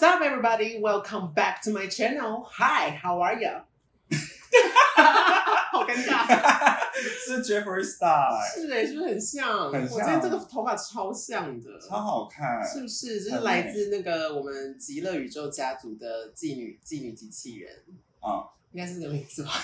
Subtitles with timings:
[0.00, 0.80] What's up, everybody?
[0.80, 2.48] Welcome back to my channel.
[2.52, 3.50] Hi, how are you?
[5.72, 6.78] 好尴尬，
[7.22, 9.70] 是 Jeffrey Star，是哎、是不是很像？
[9.70, 12.66] 很像我今天这个头发超像的，超好看。
[12.66, 13.20] 是不是？
[13.20, 17.70] 这是来自那个我们极乐宇宙家族的妓女妓女机器人，
[18.26, 19.50] 嗯，应该是这个名字吧？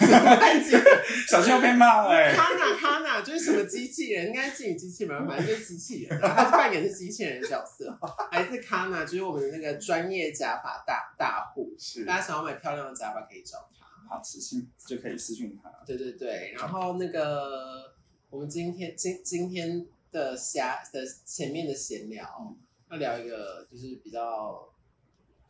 [1.29, 4.27] 小心要被骂哎、卡娜卡娜就是什么机器人？
[4.27, 7.97] 应该是妓女机器人，反正就是机器人、啊，他是扮演的是机器人的角色。
[8.33, 13.87] 来自卡娜，就是我们的那个专业假发大大户，是，大家想要买漂亮的假发可以找他。
[14.09, 15.71] 好，私信就可以私信他。
[15.87, 17.95] 对对对，然后那个
[18.29, 22.57] 我们今天今今天的瞎的前面的闲聊，
[22.91, 24.69] 要聊一个就是比较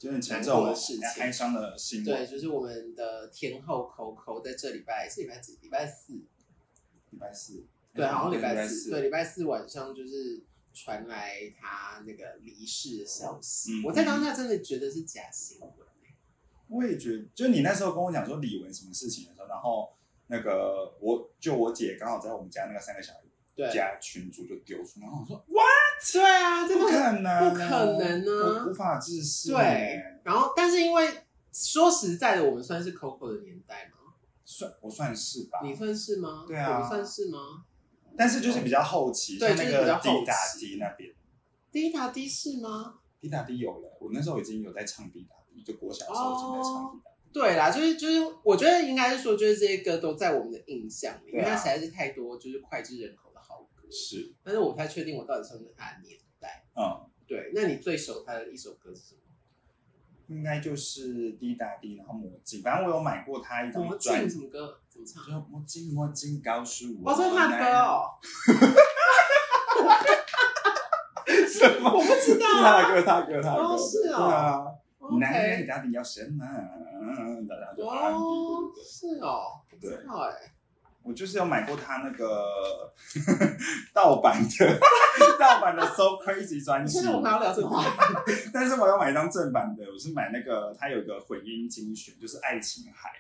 [0.07, 2.17] 就是前这难过种的事情哀伤的新闻。
[2.17, 5.59] 对，就是我们的天后 Coco 在这礼拜是礼拜几？
[5.61, 6.13] 礼拜四，
[7.11, 13.81] 礼拜四，对，好像礼礼拜四，对，礼拜四晚上就是传来他那个离世的消息。
[13.81, 15.71] 嗯我在当下真的觉得是假新闻、
[16.69, 19.93] 我也觉得，就你那时候跟我讲说李玟什么事情的时候，然后
[20.29, 23.13] 那个我就我姐刚好在我们家那个三个小
[23.55, 25.45] 对，家群主就丢出，然后我说
[26.13, 29.53] 对啊，真不可能，不可能啊无法置信。
[29.53, 31.09] 对，然后但是因为
[31.53, 34.15] 说实在的，我们算是 Coco 的年代吗？
[34.45, 36.45] 算我算是吧，你算是吗？
[36.47, 37.65] 对啊算是吗？
[38.17, 41.15] 但是就是比较后期，对那就是比较后期个滴答滴那边，
[41.73, 42.95] 滴答滴是吗？
[43.21, 47.17] 滴答滴有了，我那时候已经有在唱滴答滴，就国小的时候已经在唱滴答滴。
[47.33, 53.26] 对啦，就是就是，我觉得应该是说，就是这些歌都在我们的印象里，因为它实在是太多就是脍炙人口。
[53.91, 56.65] 是，但是我不太确定我到底算不算他的年代。
[56.75, 59.21] 嗯，对，那你最熟他的一首歌是什么？
[60.29, 64.81] 应该就是滴答滴，然后魔镜，反正我有买过他一张魔专辑，镜什么歌？
[64.89, 65.25] 怎么唱？
[65.25, 68.19] 就魔镜魔镜告诉我，哦，这是他的歌哦，
[71.49, 71.91] 什么？
[71.91, 74.65] 我不知道是他的歌，他的歌，他的歌，哦是哦对啊。
[75.21, 76.45] 男人 OK，到底要什么？
[77.85, 78.73] 哦。
[78.85, 80.56] 是哦，不对知道哎，
[81.07, 82.93] 我就是有买过他那个
[83.95, 84.81] 盗版的
[85.39, 86.95] 盗版的 So Crazy 专辑。
[86.99, 93.11] 现，在我们还要聊这个话题， 但是我要买一张正版的，我是买那个它有一个混音精选，就是《爱情海》，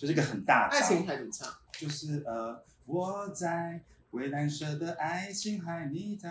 [0.00, 1.48] 就是一个很大的，爱情海怎么唱？
[1.72, 2.56] 就是呃
[2.86, 3.80] 我在
[4.14, 6.28] 蔚蓝色的爱情海，你在，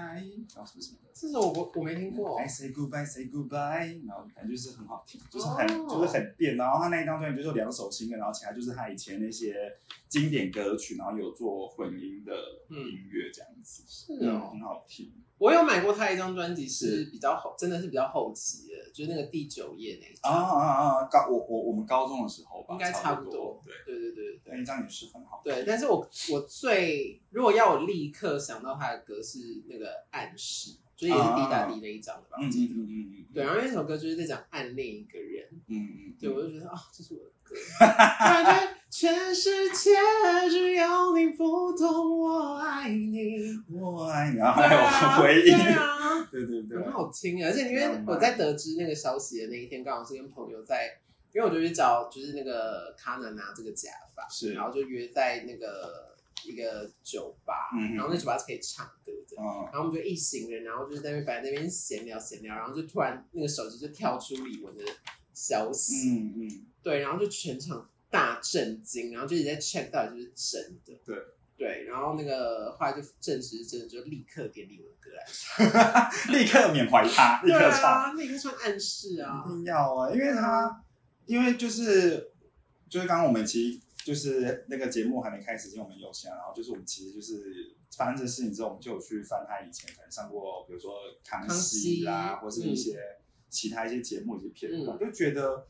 [0.55, 1.09] 然后什么什么的。
[1.13, 2.47] 这首我我没听过 I。
[2.47, 6.55] say goodbye, say goodbye，然后感觉就是很好听，就是很、哦就是很电。
[6.55, 9.75] 然后他那一张专辑就是两首新歌，然后其他就是他以前那些
[10.07, 12.33] 经典歌曲，然后有做混音的
[12.69, 15.11] 音乐这样子，是哦，很好听。
[15.37, 21.03] 我有买过他一张专辑，是比较后，真的是比较后期的，就是那个第九页那一啊张，啊啊！
[21.11, 23.61] 高我我我们高中的时候吧，应该差差不多。
[23.65, 25.41] 对，对对对对那一张也是很好。
[25.43, 25.63] 对。
[25.67, 32.53] 但是我我最如果要我立刻想到他的歌是那个暗示，就是也是滴答滴那一张的吧，嗯嗯。
[32.53, 39.91] 嗯嗯嗯，对，然后那首歌就是在讲暗恋一个人，嗯嗯，对我就觉得啊、这是我的歌， 感觉全世界
[40.49, 42.52] 只有你不懂我
[44.31, 47.49] 你，然后对还有啊，回应，对啊，对对对，很好听啊！
[47.49, 50.99] 而且因为我在得知那个消息的那一天，刚好是跟朋友在，
[51.33, 54.53] 因为我就去找就是那个卡南拿这个假发，是。
[54.53, 59.35] 然后就约在那个一个酒吧，嗯然后那酒吧是可以唱歌的。
[59.41, 59.69] 嗯。
[59.71, 64.83] 然后我们就一行人，然后就是在那边摆在那边闲聊闲聊，然后就突然那个手机就跳出李玟的
[65.33, 71.17] 消息，嗯嗯，对，然后就全场大震惊，然后就一直在 check 到底是不是真的，对
[71.63, 77.83] 对，然后那个后来就证实是真的，就立刻点李玟的歌来唱， 立刻缅怀他，立对刻唱。
[77.83, 80.83] 啊，立刻唱暗示啊一，定要啊，因为他，
[81.25, 82.31] 因为就是
[82.89, 90.95] 就是刚刚我们其实就是那个节目还没开始之前，我们有想，然后就是我们其实就是发生这事情之后，我们就有去翻他以前可能上过，比如说
[91.25, 92.99] 康熙啦，康熙或是一些
[93.49, 95.65] 其他一些节目一些片段，嗯就觉得。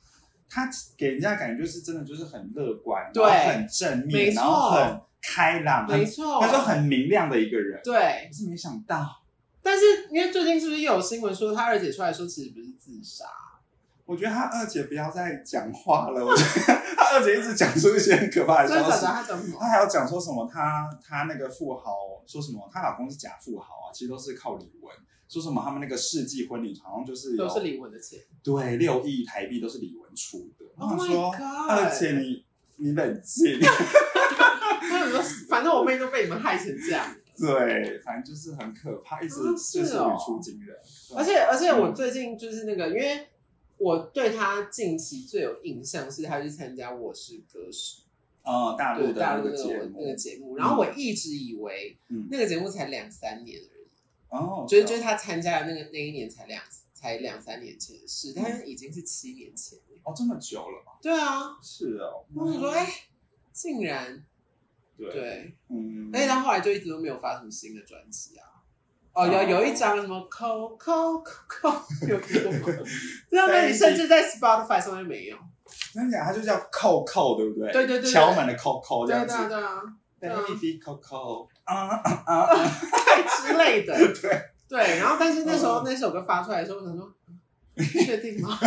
[0.50, 7.80] 他给人家感觉就是真的就是很乐观，对然后很正没面，错然后很开朗，很没错，他说很明亮的一个人。
[7.84, 9.24] 对，可是没想到，
[9.62, 13.26] 但是因为最近是不是又有新闻说他二姐出来说其实不是自杀，
[14.06, 16.26] 我觉得他二姐不要再讲话了。
[16.26, 19.06] 我觉得 他二姐一直讲出一些很可怕的消息。
[19.06, 19.58] 他讲什么？
[19.58, 24.90] 她还要讲说什么她她那个富豪说什么她老公是假富豪啊，其实都是靠李玟。
[25.30, 28.20] 说什么他们那个世纪婚礼好像就是都是李玟的钱。
[28.44, 30.66] 对六亿台币都是李玟出的。
[30.76, 31.72] 我 Oh 说 god！
[31.72, 32.46] 二姐你
[32.76, 33.58] 你冷静。
[35.50, 37.16] 反正我妹都被你们害成这样。
[37.38, 40.78] 对，反正就是很可怕，一直啊就是语出惊人。
[41.16, 43.28] 而且而且我最近就是那个，因为
[43.78, 48.04] 我对他近期最有印象是他去参加《我是歌手。
[48.44, 52.28] 哦，大》陆的那大陆那个那个，节目，然后我一直以为嗯。
[52.30, 53.88] 那个节目才两三年而已，
[54.30, 56.62] 哦，就是就是他参加的那个那一年才两
[56.94, 60.00] 才才两三年前的事，但已经是七年前了。
[60.04, 60.92] 哦，这么久了吗？
[61.02, 62.12] 对啊，是啊。
[62.36, 62.88] 我想说，哎、
[63.52, 64.24] 竟然
[65.12, 68.44] 对，对，嗯，而且他后来就一直都没有发什么新的专辑啊。
[69.14, 72.80] 哦，有有一张什么扣扣扣扣， 有听过吗？
[73.30, 75.38] 对啊，那你甚至在 Spotify 上面没有。
[75.94, 76.34] 真的假的？
[76.34, 77.72] 它就叫 “co co”，对不对？
[77.72, 79.36] 对对对对敲门的扣扣这对样子。
[79.36, 79.82] 啊对啊，
[80.20, 82.48] 对啊 Baby 扣扣啊啊啊！
[83.46, 83.94] 之类的。
[84.14, 87.14] 对对，然后但是那时候嗯那首歌发出来的时候，我想说，
[87.76, 88.58] 嗯确定吗？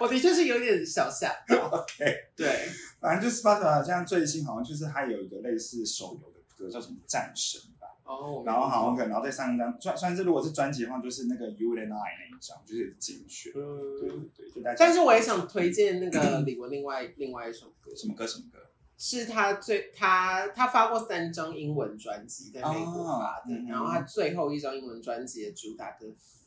[0.00, 1.68] 我的确是有点小吓到。
[1.68, 2.04] OK，
[2.36, 2.68] 对，
[3.00, 7.86] 反正就是 Spotify 现在最新好像就是它有一个类似手游的歌，叫什么战神吧。
[8.04, 13.52] 哦，然后好像可能，然后再上一张，算算是如果是专辑的话，就是那个 You and I 那一张，就是精选。
[13.52, 14.76] 对对嗯，对，就大家。
[14.78, 18.58] 但是我也想推荐那个李玟另外另外一首歌，什么歌什么歌？
[18.96, 26.06] 是他最他他发过三张英文专辑，在美国发的，然后他最后一张英文专辑的主打歌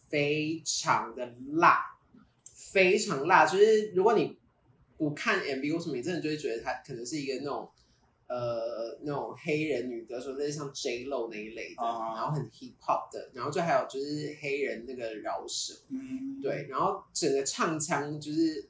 [0.10, 1.80] 非常的辣，
[2.54, 4.38] 非常辣，就是如果你
[5.02, 7.68] 不看 MV 或什么，你真的就会觉得她可能是一个那种。
[8.34, 18.70] 呃，那种黑人女歌手，类似像 J Lo 那一类的啊然后很 hip hop 的，然后就还有就是黑人那个饶舌，嗯，对，然后整个唱腔就是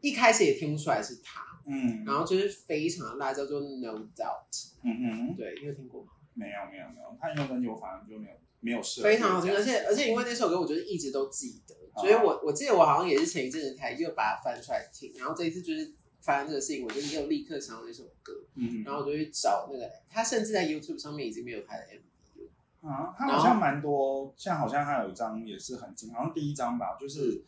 [0.00, 4.72] 一开始也听不出来是他，嗯，然后就是非常的辣，叫做 No Doubt。
[4.82, 6.10] 嗯嗯，对，你有听过吗？
[6.34, 22.88] 没有没有没有，他那张专辑我反而就没有没有设，非常好听，而且而且因为那首歌，我就是一直都记得，哦所以我我记得我好像也是前一阵子才又把它翻出来听，然后这一次就是发生这个事情，我就又立刻想到那首歌，嗯然后我就去找那个，他甚至在 YouTube 上面已经没有他的 MV 了。
[22.88, 27.42] 啊，他好像蛮多，像好像他有一张也是很近，好像第一张吧，就是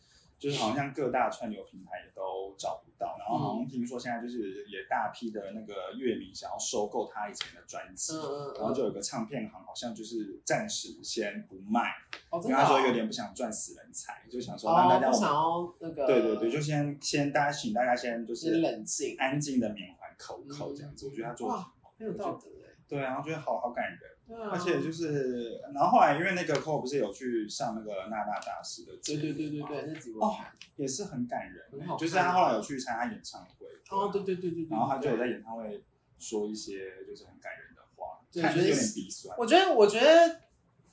[0.45, 11.95] 就是好像各大串流平台也都找不到，然后好像听说现在就是也大批的那个乐迷想要收购他以前的专辑，嗯嗯然后嗯，就有个唱片行好像就是暂时先不卖，
[12.43, 21.51] 因为他说有点不想赚死人财，就想说让大哦，家不想要那个，对对对，就先先大家请大家先就就是是冷静，安静的缅怀口口这样子，我觉得他做
[21.97, 23.99] 很有道德哎，对，然后觉得好好感人。
[24.27, 35.83] 而且就是，然后后来因为那个 Cole 不是有去上那个娜娜大师的节对对对对对，那集我看，也是很感人很好看就是他后来有去参加演唱会，哦，对对对对对，然后他就有在演唱会
[36.17, 39.37] 说一些就是很感人的话，对看着有点鼻酸。
[39.37, 40.41] 我觉得，我觉得，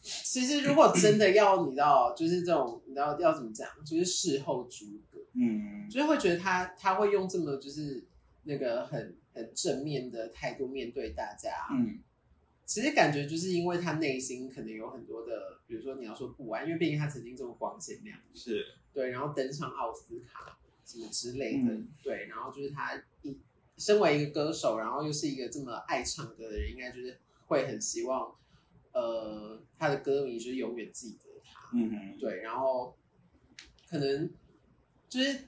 [0.03, 8.05] 其实如果真的要你知道，就是这种，你知道要怎么讲，就是事后诸葛，嗯，就是会觉得他他会用这么就是
[8.43, 11.69] 那个很很正面的态度面对大家。
[11.73, 11.99] 嗯
[12.73, 18.65] 其实感觉就是因为他内心可能有很多的，比如说你要说不安，因为毕竟他曾经这么光鲜亮丽，是，
[18.95, 21.89] 对，然后登上奥斯卡什么之类的，嗯。
[22.03, 23.37] 对，然后就是他一
[23.77, 28.35] 身为一个歌手，然后又是一个这么爱唱歌的人，应该就是会很希望，
[28.93, 32.97] 呃，他的歌迷就是永远记得他，嗯哼，对，然后
[33.87, 34.31] 可能
[35.11, 35.41] 就是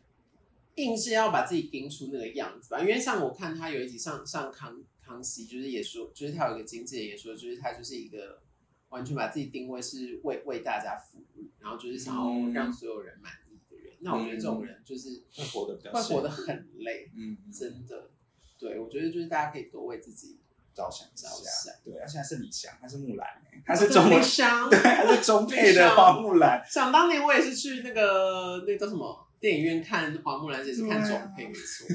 [0.74, 8.40] 硬是要把自己盯出那个样子吧，因为像我看他有一集上上康康熙，就是也说，就是他有一个经纪人也说，就是他就是一个
[8.88, 13.94] 完全把自己定位是为为大家服务，然后就是想要让所有人满意的人。
[14.00, 18.10] 那我觉得这种人就是会活得比较会活得很累，嗯，真的。
[18.58, 20.38] 对，我觉得就是大家可以多为自己
[20.72, 21.74] 着想一着，想。
[21.84, 23.26] 对，而且还是李翔，他是木兰，
[23.66, 31.86] 他是中文，伤 对，他是中配的花木兰，想当年我也是去那个那个叫什么电影院看花木兰，也是看中配，没错。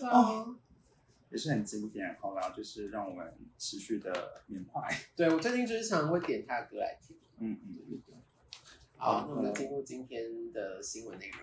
[0.00, 0.46] 对 啊，
[1.32, 2.14] 也是很经典。
[2.20, 4.86] 好啦，就是让我们持续的缅怀。
[5.16, 7.16] 对我最近就是常常会点他的歌来听。
[7.38, 7.78] 嗯嗯。
[8.96, 11.40] 好，那我们就进入今天的新闻内容。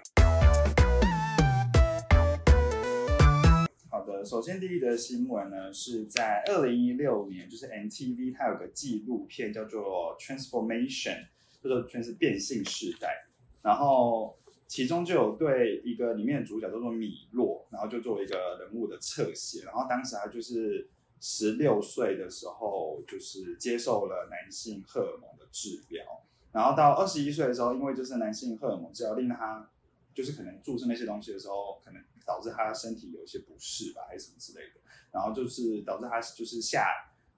[3.89, 11.27] 好的，首先第一个新闻呢是在二零一六年，就是 NTV 它有个纪录片叫做 Transformation，
[11.62, 13.25] 叫做全是变性时代，
[13.62, 14.38] 然后
[14.69, 20.88] 其中就有对一个里面的主角叫做米洛，然后就作为一个人物的侧写，然后当时他就是
[21.19, 26.05] 十六岁的时候，就是接受了男性荷尔蒙的治疗，
[26.51, 29.67] 然后到二十一岁的时候，因为就是男性荷尔蒙治疗令他
[30.13, 36.85] 就是可能注射那些东西的时候，可能导致他身体有一些不适吧，还是什么之类的，然后就是导致他就是下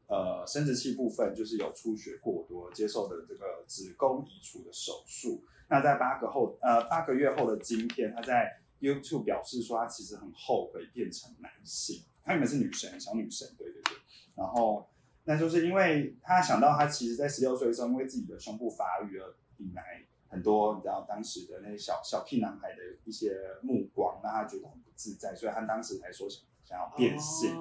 [0.07, 5.45] 呃生殖器部分就是有出血过多，接受的这个子宫移除的手术。
[5.71, 13.93] 那在八个后呃八个月后的今天，他在 YouTube 表示说他其实很后悔变成男性，他原本是女神，小女神，对对对，
[14.35, 14.87] 然后。
[15.23, 27.55] 那就是因为他想到他其实，在十六岁的时候，因为自己的胸部发育而引来很多你知道当时的那些小小屁男孩的一些目光，让他觉得很不自在，所以他当时才说想想要变性。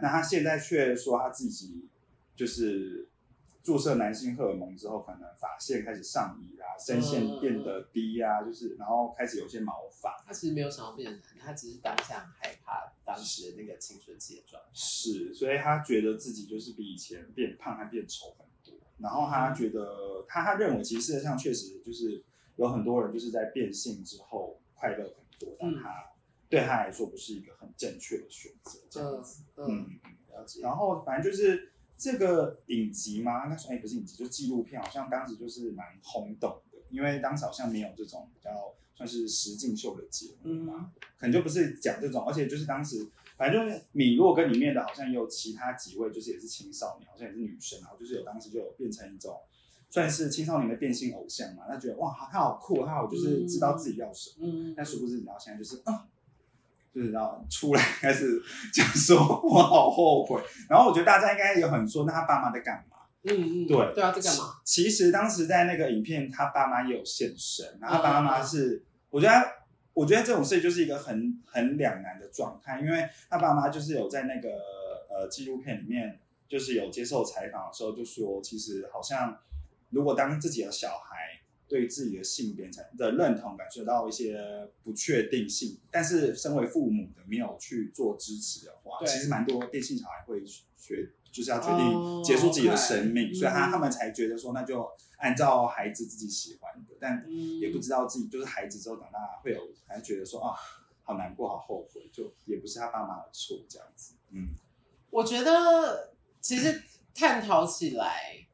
[0.00, 1.88] 那他现在却说他自己
[2.36, 3.08] 就是
[3.62, 10.16] 注射男性荷尔蒙之后，可能发线开始上移啦，声线变得低啊，就是然后开始有些毛发。
[10.26, 14.68] 他其实没有想要变成男，他只是当下很害怕当时的那个青春期的状态。
[14.72, 18.80] 是，所以他觉得自己就是比以前变胖和变丑很多。
[18.98, 22.24] 然后他觉得他他认为，其实事实上确实就是
[22.56, 26.10] 有很多人就是在变性之后快乐很多，但他
[26.48, 28.80] 对他来说不是一个很正确的选择。
[28.88, 30.00] 这样子，嗯，
[30.30, 30.62] 了解。
[30.62, 31.66] 然后反正就是。
[32.00, 33.44] 这个影集吗？
[33.44, 49.38] 应该说，哎，不是影集，就是纪录片，好像当时就是蛮轰动的，因为当时好像没有这种比较算是实境秀的节目嘛，可能就不是讲这种，而且就是当时，反正就是米洛跟里面的好像也有其他几位，就是也是青少年，好像也是女生，然后就是有当时就有变成一种
[49.90, 56.06] 算是青少年的变性偶像嘛，他觉得哇，他好酷，他好就是知道自己要什么，但殊不知，你知道现在就是啊。
[56.92, 58.42] 就是然后出来开始
[58.74, 60.42] 讲说，我好后悔。
[60.68, 62.96] 然后我觉得大家应该也很说，那他爸妈在干嘛？
[63.22, 64.60] 嗯嗯，对对啊，在干嘛？
[64.64, 67.78] 其实当时在那个影片，他爸妈也有现身。
[67.80, 69.52] 然后他爸妈是，我觉得，
[69.92, 74.48] 我觉得这种事就是一个很很两难的状态，因为他爸妈就是有在那个
[75.08, 76.18] 呃纪录片里面，
[76.48, 79.38] 就是有接受采访的时候就说，其实好像
[79.90, 81.09] 如果当自己的小孩。
[81.70, 94.84] 对自己的性别产的认同感受到一些不确定性，但是身为父母的没有去做支持的话，其实蛮多电信小孩会学就是要决定结束自己的生命，所以他他们才觉得说那就
[95.18, 97.24] 按照孩子自己喜欢的，但
[97.60, 100.56] 也不知道自己就是孩子之后长大会有还觉得说啊
[101.04, 104.14] 好难过好后悔，就也不是他爸妈的错这样子。
[104.32, 104.48] 嗯，
[105.10, 106.82] 我觉得其实
[107.14, 108.48] 探讨起来。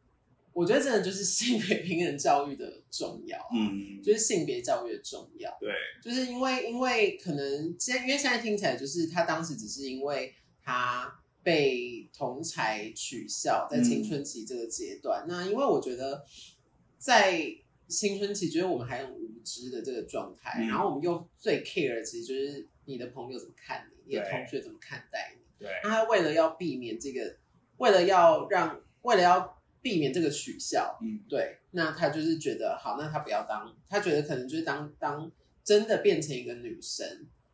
[0.56, 5.70] 我觉得真的就是性别平等教育的重要，嗯，就是性别教育的重要，对，
[6.02, 16.24] 就是因为因为可能现因为现在听起来就是他当时只是因为他被同才取笑在青春期这个阶段，那因为我觉得
[16.96, 17.38] 在
[17.86, 27.36] 青春期，觉得我们还很无知的这个状态，然后我们又最 care 其实就是你的朋友怎么看你，你的同学怎么看待你，对，那他为了要避免这个，
[27.76, 29.54] 为了要让，为了要。
[29.86, 35.30] 避免这个取笑，嗯，对，那他就是觉得好，那他不要当，他觉得可能就是当当
[35.62, 37.06] 真的变成一个女生，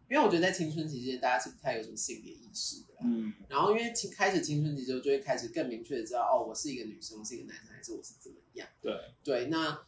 [0.09, 8.67] 因为我觉得在青春期间大家是不太有什么性别意识的，嗯，然后因为青开始青春期之后就会开始更明确的知道，哦，我是一个女生，我是一个男生，还是我是怎么样？
[8.81, 8.95] 对。
[9.23, 9.85] 对，那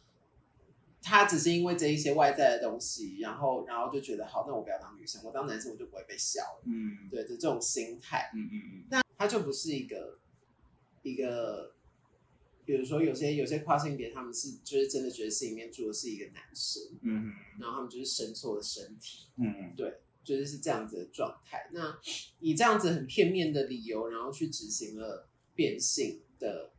[1.01, 10.19] 他只是因为这一些外在的东西，然后然后就觉得好，那我不要当女生，我当男生我就不会被笑了，嗯，对的这种心态，嗯嗯嗯，那他就不是一个
[11.01, 11.73] 一个。
[12.65, 21.69] 比如说，有些有些跨性别，他们是就是真的觉得心里面住的是一个男生，嗯，然后他们就是生错了身体，嗯，对，就是是这样子的状态。
[21.71, 21.95] 那
[22.39, 26.71] 以这样子很片面的理由，然后去执行了变性的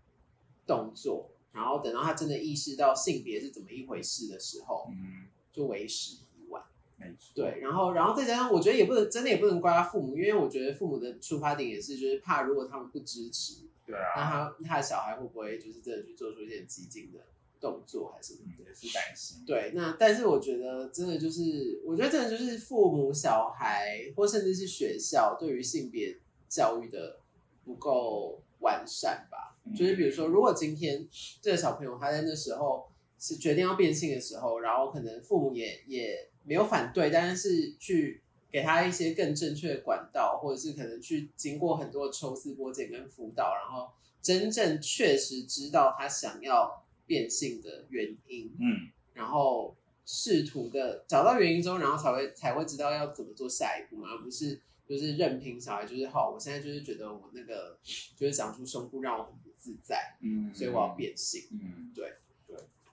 [0.66, 6.64] 动作，然后等到他真的意识到性别是怎么一回事的时候，嗯，就为时已晚，
[6.96, 7.30] 没错。
[7.34, 13.66] 对，然后然后再加上，我觉得也不能真的也不能怪他父母，因为我觉得父母的出发点也是就是怕如果他们不支持。
[13.86, 17.20] 对啊，那他他的小孩会不会就是真的去做出一些激进的
[17.60, 18.50] 动作，还是什么？
[18.58, 19.44] 也是担心。
[19.46, 27.20] 对，那但是我觉得真的就是，我觉得真的就是父母、小孩或甚至是学校对于性别教育的
[27.64, 29.56] 不够完善吧。
[29.76, 31.08] 就是比如说，如果今天
[31.40, 38.22] 这个小朋友他在那时候是决定要变性的时候，然后可能父母也也没有反对，但是去。
[38.56, 43.90] 给他一些更正确的管道，或者是可能去经过很多抽丝剥茧跟辅导，然后
[44.22, 54.58] 真正确实知道他想要变性的原因，嗯，然后试图的找到原因之后，然后才会才会知道要怎么做下一步嘛，而不是
[54.88, 57.78] 就是任凭小孩就是好，我现在就是觉得我那个
[58.16, 62.10] 就是长出胸部让我很不自在，嗯，所以我要变性，嗯，对。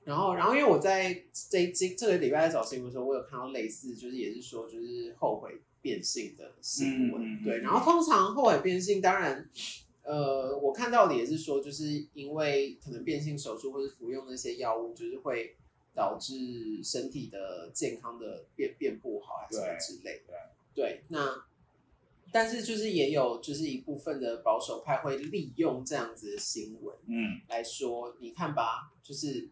[0.06, 7.42] 然后，然后，因为我在这这这个礼拜在找新闻的时候，我有看到类似，就是也是说，就是后悔变性的新闻。
[7.42, 9.50] 对，然后通常后悔变性，当然，
[10.04, 15.56] 呃，我看到的也是说，就是因为可能变性手术或者服用那些药物，就是会
[15.96, 20.34] 导致身体的健康的变变不好，还是什么之类的。
[20.76, 21.46] 对，那
[22.30, 29.48] 但是就是也有就是一部分的保守派会利用这样子的新闻，嗯，来说，你看吧，就是。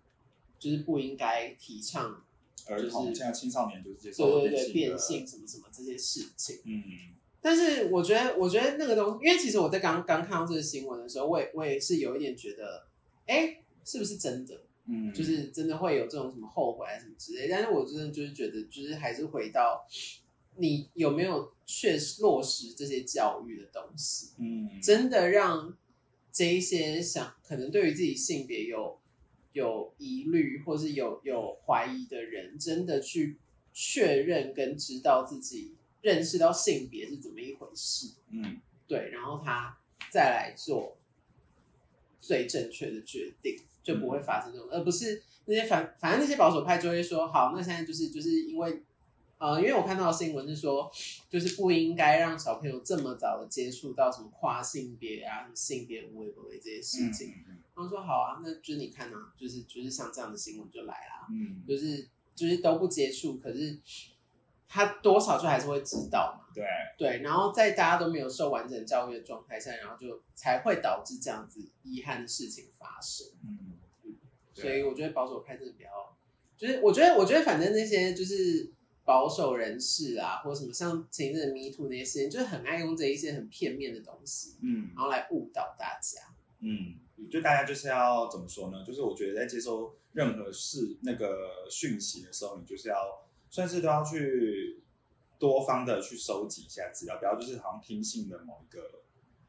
[0.61, 2.23] 就是不应该提倡
[2.67, 6.59] 儿童，现在青少年就是接受对对对变性什么什么这些事情。
[6.65, 6.83] 嗯，
[7.41, 12.85] 但是我觉得，我觉得那个东，因为其实我在刚刚看到这个新闻的时候，我也我也是有一点觉得，
[13.25, 14.61] 哎，是不是真的？
[14.85, 17.47] 嗯，就是真的会有这种什么后悔啊什么之类。
[17.49, 19.83] 但是我真的就是觉得，就是还是回到
[20.57, 24.29] 你有没有确实落实这些教育的东西。
[24.37, 25.75] 嗯，真的让
[26.31, 28.99] 这一些想可能对于自己性别有
[29.53, 33.37] 有疑虑或是有有怀疑的人，真的去
[33.73, 39.77] 确认跟知道自己认识到性别是怎么一回事，嗯对，然后他
[40.09, 40.97] 再来做
[42.19, 48.81] 最正确的决定，就不会发生这种，而不是那些反反正那些保守派就会说，好，那现在就是就是因为。
[49.43, 50.87] 呃，因为我看到的新闻是说，
[51.27, 57.33] 就是不应该让小朋友这么早的接触到什么跨性别啊、什么性别无为不为这些事情。
[57.49, 63.79] 嗯他们说好啊，那就是你看啊，就是就是像这样的新闻就来啦，嗯，就是就是都不接触，可是
[64.67, 66.53] 他多少就还是会知道嘛。
[66.53, 66.65] 对，
[66.97, 73.27] 对，然后在大家都没有受完整教育的状态下，然后就才会导致这样子遗憾的事情发生。
[73.43, 73.77] 嗯，
[74.53, 75.89] 对所以我觉得保守派真的比较，
[76.57, 78.69] 就是我觉得我觉得反正那些就是
[79.05, 86.21] 保守人士啊，或什么像前一阵的 Me Too 那些事情，就是很爱用这一些很片面的东西，嗯然后来误导大家。
[86.59, 88.83] 嗯，就大家就是要怎么说呢？
[88.85, 92.95] 就是我觉得在接收任何事那个讯息的时候，你就是要
[93.49, 94.81] 算是都要去
[95.39, 99.01] 多方的去收集一下资料，不要就是好像听信的某一个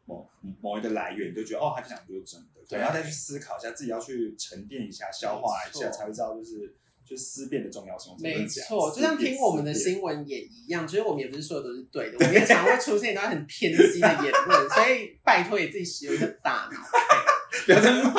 [0.06, 0.28] 某
[0.60, 6.74] 某一个来源，你就觉得哦，他讲的就是真的，对然后再去思考一下，自己要去沉淀一下、消化一下，才会知道就是
[7.04, 8.16] 就是思辨的重要性。
[8.20, 16.80] 没错，就像听我们的新闻也一样，其实我们也不是说的都是对的，我们也常会出现一段很偏激的言论，所以拜托也自己使用一个大脑。
[17.66, 18.18] 不要再不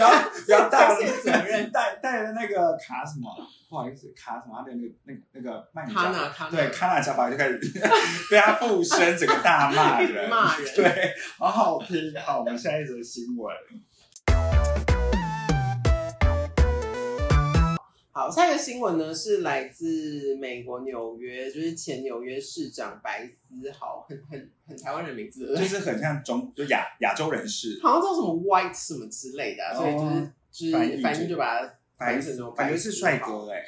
[0.00, 0.08] 要
[0.46, 3.28] 不要带了责任带带着那个卡什么，
[3.68, 7.58] 不好意思，卡什么的那个那个那个曼卡对卡纳乔巴就开始
[8.30, 12.14] 被他附身，整个大骂人，骂人对，好好听。
[12.24, 13.54] 好，我们下一则新闻。
[18.18, 33.64] 好，下一个新闻呢是来自美国纽约，就是前纽约市长白思豪，很很很台湾人名字，就是很像中就亚亚洲人士，好像叫什么 White 什么之类的啊、所以就是就是反正就把它白翻成什么感觉是帅哥 哎，哎，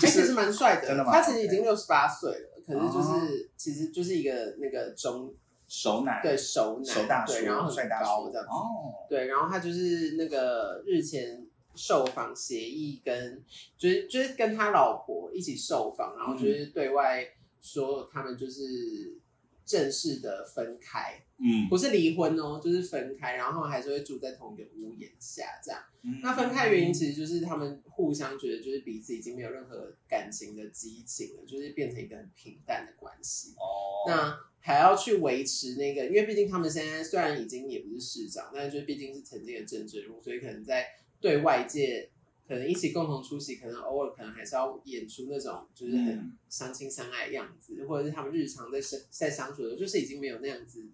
[0.00, 1.62] 其实蛮帅的，真的吗他其实已经？
[1.62, 3.50] 六十八岁了，可是就是、哦。
[3.58, 5.30] 其实就是一个那个中
[5.68, 11.46] 熟男，对熟男，熟大叔对，然后，帅大叔很高这样子，哦，对，然后他就是那个日前
[11.80, 13.42] 受访协议跟
[13.78, 17.26] 就是就是跟他老婆一起受访，然后就是对外
[17.62, 19.18] 说他们就是
[19.64, 25.80] 正式的分开，嗯，不是离婚哦，就是分开，然后还是会住在同一个屋檐下这样。
[26.02, 33.54] 嗯那分开的原因其实就是他们互相觉得就是彼此已经没有任何感情的激情了，就是变成一个很平淡的关系。
[33.56, 40.86] 哦，那还要去维持那个，因为毕竟他们现在虽然已经也不是市长，但是就毕竟是曾经的政治人物，所以可能在
[41.20, 42.10] 对外界
[42.48, 50.84] 可能一起共同出席，可能偶尔可能还是要演出那种就是很嗯相亲相爱的样子，或者是他们日常在相在相处的时候，就是已经没有那样子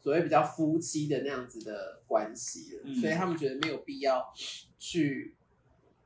[0.00, 4.32] 所谓比较夫妻的那样子的关系了，嗯所以他们觉得没有必要
[4.78, 5.34] 去。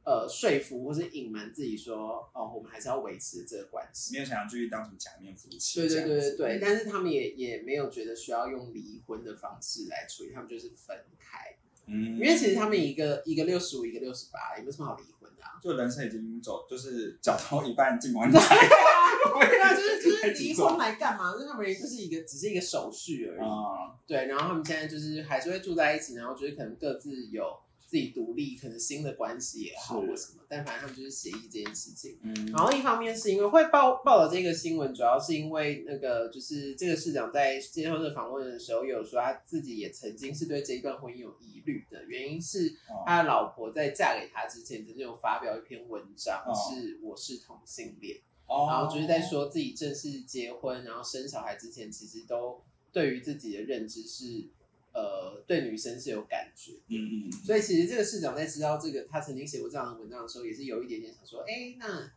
[0.09, 4.14] 呃，说服或是隐瞒自己说，哦，我们还是要维持这个关系。
[4.14, 15.59] 没有想要继续当什么假面夫妻，对对对对，但是他们也也没有觉得需要用离婚的方式来处理，他们就是分开，嗯，因为其实他们一个一个六十五，一个六十八，也没什么好离婚的、啊。
[15.62, 21.33] 就人生已经走，就是脚到一半进棺材，对啊，就是 就是离婚来干嘛？
[21.33, 23.40] 就是他们就是一个只是一个手续而已。
[23.40, 27.44] 啊，对，然后他们现在就是还是会住在一起，然后就是可能各自有
[27.87, 32.18] 自己独立，可能新的关系也好或什么，但反正他们就是协议这件事情。
[32.20, 43.05] 嗯，然后一方面是因为会报报道这个新闻，主要是因为那个就是这个市长在接受这个访问的时候，有说他自己也曾经是对这一段婚姻有疑虑的，原因是哦。
[43.07, 46.53] 他的老婆在嫁给他之前，曾经有发表一篇文章，哦。
[46.53, 52.61] 是我是同性恋，哦，然后就是在说自己正式结婚，然后生小孩之前，其实都
[52.92, 54.49] 对于自己的认知是
[54.96, 56.72] 呃对女生是有感觉。
[56.88, 62.11] 嗯，嗯嗯，所以其实这个市长在知道这个他曾经写过这样的文章的时候，也是有一点点想说，哎、那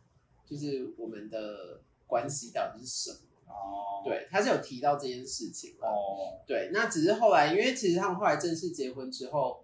[0.48, 3.18] 就是我们的关系到底是什么？
[3.52, 5.86] 哦，，对，他是有提到这件事情了。
[5.86, 9.62] 哦，对，那只是后来，因为其实他们后来正式结婚之后，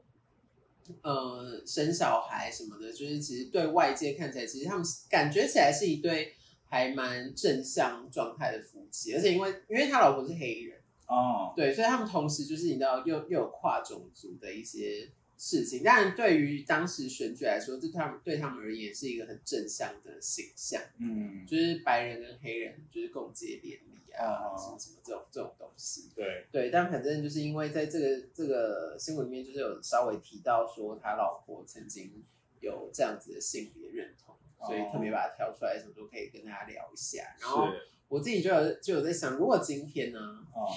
[1.03, 6.35] 呃，生小孩什么的，就是其实对外界看起来，其实他们感觉起来是一对
[6.69, 10.76] 还蛮正向状态的夫妻，而且因为因为他老婆是黑人。
[11.07, 24.57] 哦，对，所以他们同时就是你知道又又有跨种族的一些事情，当然对于当时选举来说，这他们对他们而言是一个很正向的形象，嗯，就是白人跟黑人就是共结连理啊，哦。
[24.59, 26.11] 什么什么这种这种东西。
[26.15, 32.25] 对，对，但反正就是因为在这个这个新闻里面，就是有稍微提到说他老婆曾经
[32.61, 34.35] 有这样子的性别认同，
[34.67, 37.23] 所以特别把它挑出来，想说可以跟大家聊一下。
[37.39, 37.69] 然后，
[38.09, 40.19] 我自己就有就有在想，如果今天呢，
[40.55, 40.73] 哦，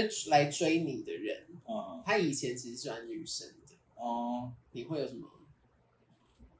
[0.00, 5.28] 就是来追你的人，嗯，他他以前其实喜欢女生的，哦，你会有什么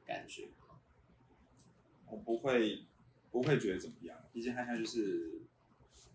[0.04, 0.76] 感觉吗？
[2.06, 2.84] 我不会
[3.30, 5.40] 不会觉得怎么样，毕竟他现在就是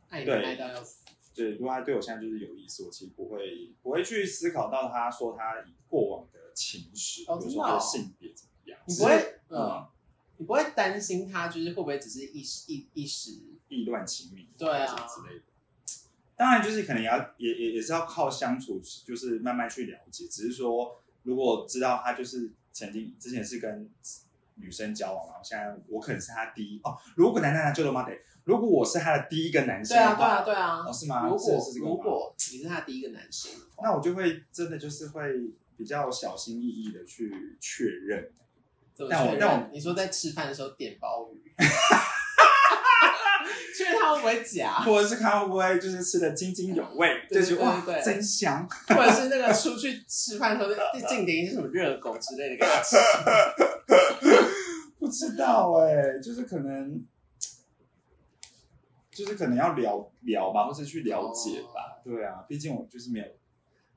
[0.10, 1.04] 爱爱到要死，
[1.34, 9.60] 对，如果他对我现在就是有意思，我其实不会不会去思考到他说他过往的情史，哦比如说他的性别怎么样，你不会嗯。
[9.60, 9.88] 嗯。
[10.40, 13.42] 你不会担心他就是会不会只是一时一一时？
[13.70, 14.86] 意乱情迷，对啊。
[14.86, 15.46] 或者之类的。
[16.38, 20.26] 当然，就是可能也要也也也是要靠相处，就是慢慢去了解。
[20.28, 23.90] 只是说，如果知道他就是曾经之前是跟
[24.56, 26.96] 女生交往，然后现在我可能是他第一哦。
[27.16, 30.86] 如果男男就罗马得，如果我是他的第一个男生对啊，的话，对啊，对啊。
[30.88, 31.24] 哦是吗？
[31.28, 38.30] 如果是是这个吗如果你是他第一个男生，那我就会真的就是会比较小心翼翼的去确认。
[38.94, 41.54] 怎么但我确但我你说在吃饭的时候点鲍鱼，
[43.78, 48.68] 确认他会不会假，或者是看会不会就是吃的津津有味，对就是哇真香。
[48.88, 52.96] 或者是那个出去吃饭的时候 进点一些什么热狗之类的给他吃。
[55.00, 57.06] 不知道哎、就是可能，
[59.12, 62.02] 就是可能要聊聊吧，或是去了解吧。
[62.04, 63.26] 对啊，毕竟我就是没有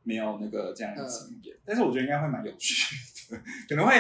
[0.03, 2.95] 没有那个这样的经验，但是我觉得应该会蛮有趣
[3.31, 3.39] 的，
[3.69, 3.95] 可能会，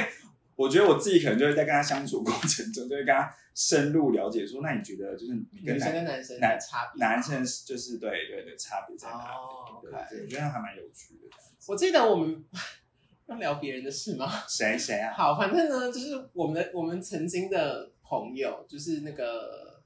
[0.60, 10.20] 我觉得我自己可能就是在跟他相处过程中，就会跟他深入了解，说那你觉得就是你跟女生男跟男生男的差别，男生就是对对对差别在哪里？
[10.20, 11.30] 我觉得还蛮有趣的。
[11.66, 12.44] 我记得我们
[13.26, 14.30] 要聊别人的事吗？
[14.46, 15.12] 谁谁啊？
[15.16, 19.80] 好，反正呢，就是我们的我们曾经的朋友，就是那个，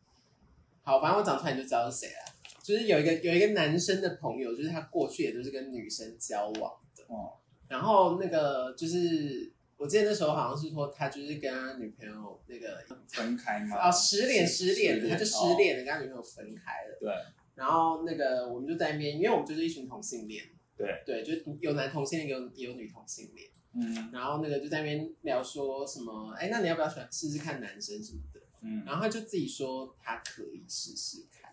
[0.83, 2.35] 好，反正我讲出来你就知道是谁了。
[2.65, 7.35] 就是有一个有一个男生的朋友，就是他过去也都是跟女生交往的，哦，
[7.69, 13.77] 然后那个就是我记得那时候好像是说他就是跟他女朋友那个分开吗？
[13.77, 16.99] 啊失恋失失恋了，他就失哦恋了，跟他女朋友分开了。
[17.01, 17.13] 对，
[17.55, 20.45] 然后那个我们就在那边，因为我们就是一群同性恋，
[20.77, 23.49] 对对，就有男同性恋，有也有女同性恋。
[23.77, 28.41] 嗯然后那个就在那边聊说什么，哎，那你要不要喜欢试试看男生什么的？
[28.63, 31.53] 嗯，然后他就自己说他可以试试看，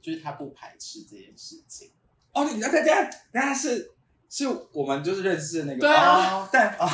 [0.00, 1.90] 就是他不排斥这件事情。
[2.32, 3.92] 哦，你等下等下等下是
[4.36, 6.88] 是我们就是认识的那个，对啊哦，但 哦，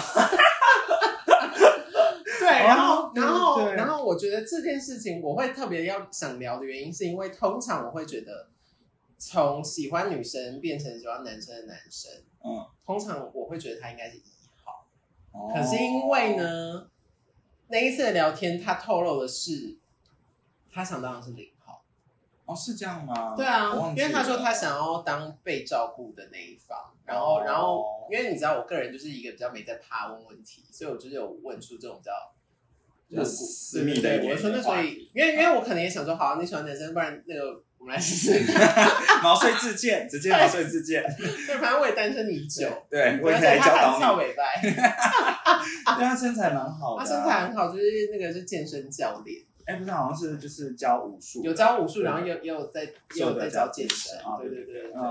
[2.38, 8.50] 对，然后然后然后我觉得这件事情我会特别要想聊的原因，是因为通常我会觉得
[9.16, 12.12] 从喜欢女生变成喜欢男生的男生，
[12.44, 14.22] 嗯，通常我会觉得他应该是一
[14.62, 14.86] 号。
[15.32, 16.90] 哦可是因为，呢，
[17.68, 19.78] 那一次的聊天，他透露的是，
[20.70, 21.59] 他想当的是零号。
[22.50, 23.34] 哦，是这样吗？
[23.36, 32.12] 对啊因为他说他想要当被照顾的那一方，然后，哦然后，因为你知道我个人就是一个比较没在怕问问题，所以我就是有问出这种比较
[33.08, 38.52] 比较私密的我说那所以，因为因为我可能也想说，好，你喜欢男生，不然那个我们来试试。
[39.22, 44.44] 毛遂自荐，直接毛遂自荐，对，反正我也单身已久，对，我也可以来且他很教导你，翘尾巴，
[45.96, 49.42] 对他身材蛮好的啊，他身材很好，就是那个是健身教练。
[49.70, 55.02] 哎，不是，好像是就是教武术，有教武术，然后也也有在也有在教健身啊，对对对对对， 嗯，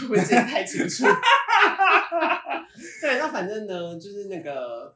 [0.00, 1.04] 会不会记得太清楚？
[3.00, 4.94] 对，那反正呢，就是那个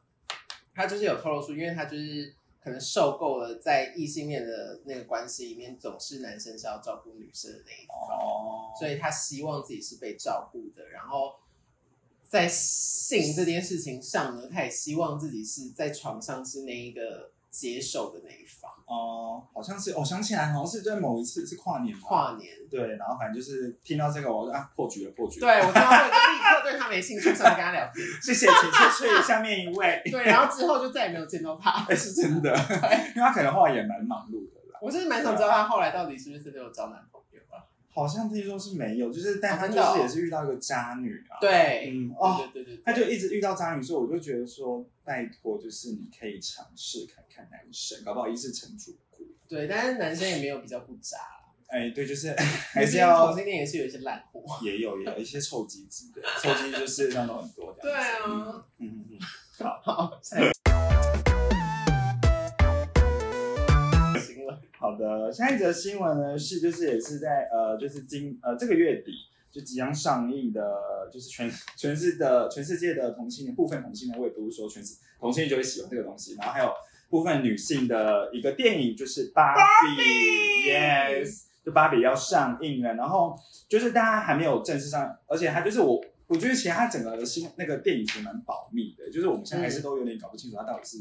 [0.75, 11.33] 他就是有透露出，因为他就是可能受够了在异性恋的那个关系里面，总是男生是要照顾女生的那一方，哦，所以他希望自己是被照顾的，然后。
[12.29, 18.69] 在性这件事情上呢，他也希望自己是在床上是那一个接受的那一方。
[18.87, 28.07] 哦，好像是，我想起来，好像是在某一次是跨年吧，跨年，对，然后反正就是听到这个，我说啊破局了，破局了，对我听到这个就立刻对他没兴趣，上来跟他聊天。
[28.21, 31.85] 谢谢，请出去，下面一位， 对，然后之后就再也没有见到他。
[31.89, 32.49] 哎，是真的，
[33.13, 37.59] 因为他可能后来也蛮忙碌的啦，我真的蛮想知道他后来到底是不是真的有交男朋友啊？
[37.97, 49.25] 好像听说是没有，就是但他就是也是遇到一个渣女啊，，对，嗯，哦，对对对对，他就一直遇到渣女，所以我就觉得说，拜托，就是你可以尝试看看男生，搞不好一次成主顾。
[49.47, 51.17] 对，但是男生也没有比较不渣，
[51.69, 52.35] 哎，对，就是
[52.71, 54.43] 还是要同性恋也是有一些烂货。
[54.63, 57.91] 也有也有一些臭鸡子的，臭鸡就是世界上都很多的对。
[57.91, 58.21] 啊，
[58.77, 59.19] 嗯嗯嗯，
[59.81, 60.51] 好，下一个
[64.87, 69.11] 好的，下一则新闻呢是就是也是在呃就是今呃这个月底
[69.51, 70.61] 就即将上映的，
[71.11, 76.71] 就是全全世的全世界的同性恋部分同性恋，我也不是说全世同性恋就会喜欢这个东西，然后还有
[77.09, 86.01] 部分女性的一个电影就是芭比，yes，就芭比要上映了，然后就是大家还没有正式上，而且它就是我。
[86.27, 90.97] 我觉得其实它整个新那个电影其实蛮保密的，就是我们现在还是都有点搞不清楚它到底是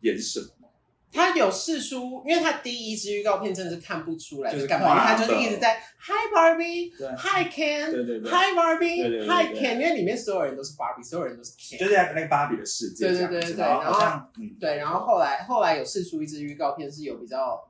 [0.00, 0.59] 演什么。
[1.12, 6.96] 他有试出，因为他第一支预告片真的是看不出来就是干嘛，他就是一直在 Hi Barbie。
[6.96, 7.08] 对。
[7.16, 11.78] Hi Ken，Hi Barbie，Hi 对 Ken，因为里面所有人都是 Barbie，所有人都是 Ken。
[11.78, 14.22] 就是在那个芭比的世界对对对对然后
[14.60, 17.60] 对，然后后来后来有试出一支预告片，是有比较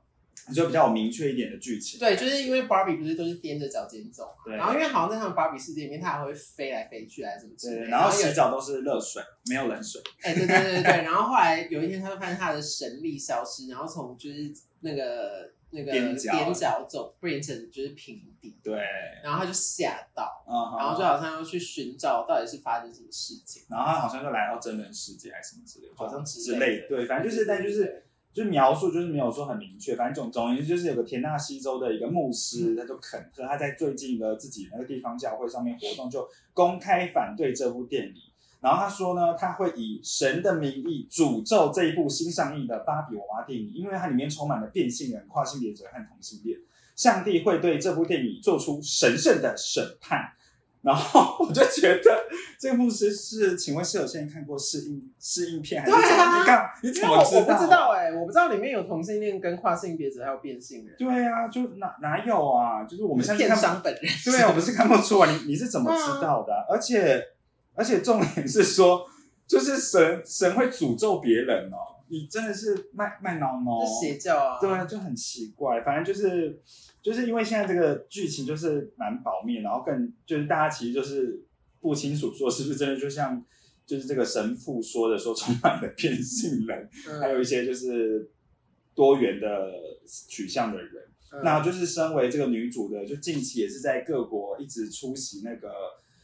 [0.53, 7.87] 就比较有明确一点的剧情，对，就是因为 Barbie 不是都是踮着脚尖走，对然后因为好像在他们 Barbie 世界里面，它还会飞来飞去，还是什么之类的。
[7.87, 18.73] 然后有洗澡都是热水，没有冷水，哎，对对对对对，然后后来有一天，他就发现他的神力消失，然后从就是那个那个踮脚踮脚走变成就是平地，对，
[19.23, 23.63] 然后他就吓到，嗯，然后就好像要去寻找到底是发生什么事情。
[23.69, 28.05] 然后他好像就来到真人世界还是什么之类的，好像之之类的类的，对，反正就是，但就是。
[28.33, 38.13] 就是描述，就是没有说很明确，反正总总而言之，就是有个田纳西州的一个牧师，他就肯特，他在最近的自己那个地方教会上面活动，就公开反对这部电影。
[38.61, 46.57] 然后他说呢，他会以神的名义诅咒这一部新上映的芭比娃娃电影，因为它里面充满了变性人、跨性别者和同性恋。
[46.95, 50.31] 上帝会对这部电影做出神圣的审判。
[50.81, 52.23] 然后我就觉得
[52.59, 56.39] 这个牧师是，请问是有些人看过试映试映片还是怎对啊么？
[56.39, 57.39] 你看你怎么知道？
[57.39, 62.83] 我不知道哎、我不知道里面有同性恋跟跨性别者还有变性人，对啊，就哪哪有啊？
[62.83, 64.01] 就是我们现在片看不，商本人。
[64.25, 67.23] 对啊，我们是看不出来，你你是怎么知道的啊、而且
[67.75, 69.05] 而且重点是说，
[69.45, 74.59] 就是神神会诅咒别人哦，你真的是卖卖脑脑是，邪教啊！
[74.59, 75.81] 对啊，就很奇怪。
[75.81, 76.61] 反正就是
[77.01, 81.43] 就是因为现在这个剧情就是蛮保密，然后更就是大家其实就是
[81.79, 83.43] 不清楚说是不是真的，就像
[83.85, 88.29] 就是这个神父说的，说充满了变性人，嗯，还有一些就是
[88.93, 89.71] 多元的
[90.27, 90.91] 取向的人。
[90.93, 91.07] 嗯
[91.45, 95.71] 那就是身为这个女主的，就近期也是在各国一直出席那个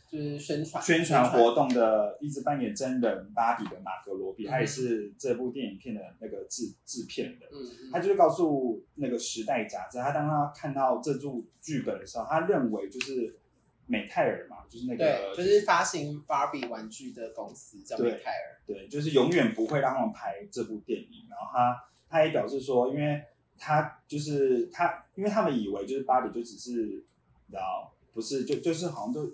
[0.09, 7.49] 就是宣传宣传活动的，一直扮演真人芭比的马格罗比，嗯他也是这部电影片的那个制制片人。
[7.51, 13.37] 嗯嗯，他就是告诉那个《时代》杂志，他当他看到这部剧本的时候，他认为就是
[13.85, 21.27] 美泰尔嘛，就是那对，个就是发行芭比玩具的公司叫美泰尔，对，就是永远不会让他们拍这部电影。
[21.29, 23.21] 然后他他也表示说，因为
[23.57, 29.29] 他就是他，因为他们以为就是芭比就只是你知道，不是就就是好像都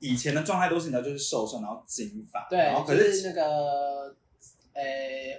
[0.00, 4.14] 以前的状态都是你知道就是瘦瘦，然后金发，对然后，可就是那个
[4.74, 4.82] 呃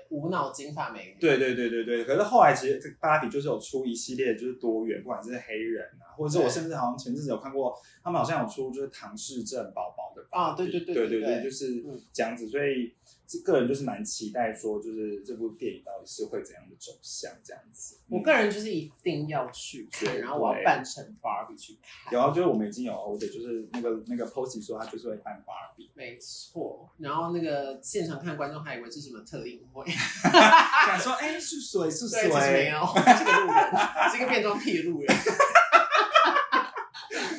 [0.09, 12.01] 无脑金发美女，对对对对对，可是后来其实这个芭比就是有出一系列就是多元，不管是黑人啊，或者是我甚至好像前阵子有看过，他们好像有出就是唐氏症宝宝的吧啊对对对对对对对，就是嗯。
[12.13, 12.93] 这样子，所以
[13.27, 17.97] 这个人就是蛮期待说，就是这部电影到底是会怎样的走向这样子。
[18.09, 22.13] 我个人就是一定要去看，然后我要扮成芭比去看。
[22.13, 35.15] 然后就是我们已经有 order，就是那个那个 Posy 说他就是会扮芭比，没错，然后那个现场看的观众还以为是什么特映会， 想说哎是谁是对，其实没谁，有，是个路人，是个变装癖的路人。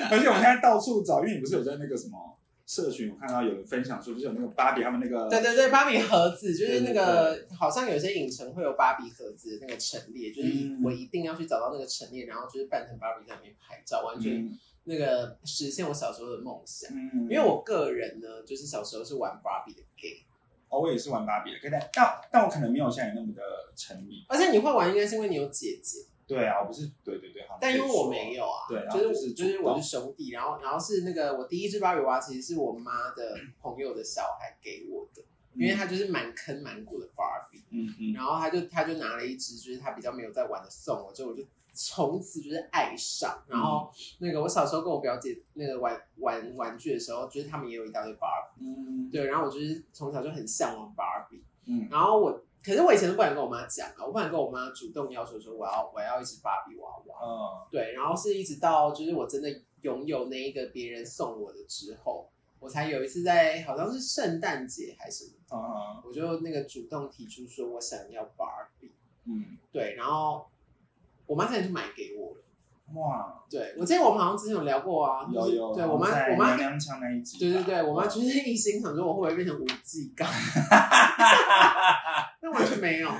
[0.12, 14.58] 而且我们现在到处找，因为你不是有在那个什么社群，我看到有人分享说，就是有那个芭比他们那个对对对，芭比盒子就是那对个，好像有些影城会有芭比盒子的那个陈列，就是嗯我一定要去找到那个陈列，然后就是扮成芭比在那边拍照，完全嗯。
[14.84, 16.90] 那个实现我小时候的梦想。
[16.94, 20.24] 嗯，因为我个人呢，就是小时候是玩芭比的 gay，
[20.70, 23.42] 哦我也是玩芭比的，可但但但我可能没有像你那么的
[23.76, 24.24] 沉迷。
[24.30, 35.22] 而且你会玩应该是因为你有姐姐，对啊，我不是对对对，好像但因为我没有啊，对然就是后就是就是我是兄弟，然后然后是那个我第一只芭比娃娃其实是我妈的 朋友的小孩给我的，
[35.54, 38.12] 因为他就是满坑满谷的芭比，嗯嗯。
[38.12, 49.08] 然后他就他就拿了一只就是他比较没有在玩的送我，之后我就从此就是爱上，然后那个我小时候跟我表姐那个玩玩玩具的时候，就是他们也有一大堆芭比，嗯。
[49.10, 51.88] 对，然后我就是从小就很向往芭比，嗯。
[51.90, 57.66] 然后我可是我以前都不敢跟我妈讲啊，我不敢跟我妈主动要求说我要我要一只芭比娃娃，嗯。
[57.70, 68.90] 对，然后是一直到就是我真的拥有那一个别人送我的之后，我才有一次在好像是圣诞节还是什么，嗯我就那个主动提出说我想要芭比，
[69.24, 70.46] 嗯，对，然后
[71.26, 72.34] 我妈现在就买给我。
[72.34, 72.42] 了。
[72.94, 80.26] 哇，对，我记得我们好像之前有聊过啊，就是有有，对我妈在我妈娘娘腔那一集，对对对，我妈就是一心想说我会不会变成无忌杠，
[82.40, 83.10] 但完全没有。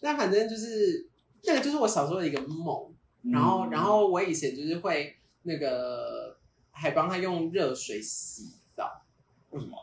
[0.00, 1.08] 但反正就是
[1.44, 6.36] 那个就是我小时候的一个梦，嗯然后然后我以前就是会那个
[6.70, 9.00] 还帮他用热水洗澡，
[9.50, 9.76] 为什么？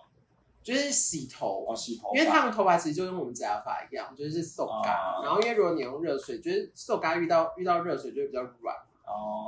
[0.62, 1.66] 就是洗头。
[1.68, 4.94] 哦，洗头发，因为他们头发其实就跟我们假发一样，就是瘦干。
[4.94, 8.76] 哦然后因为如果你用热水，就是瘦干遇到遇到热水就会比较软，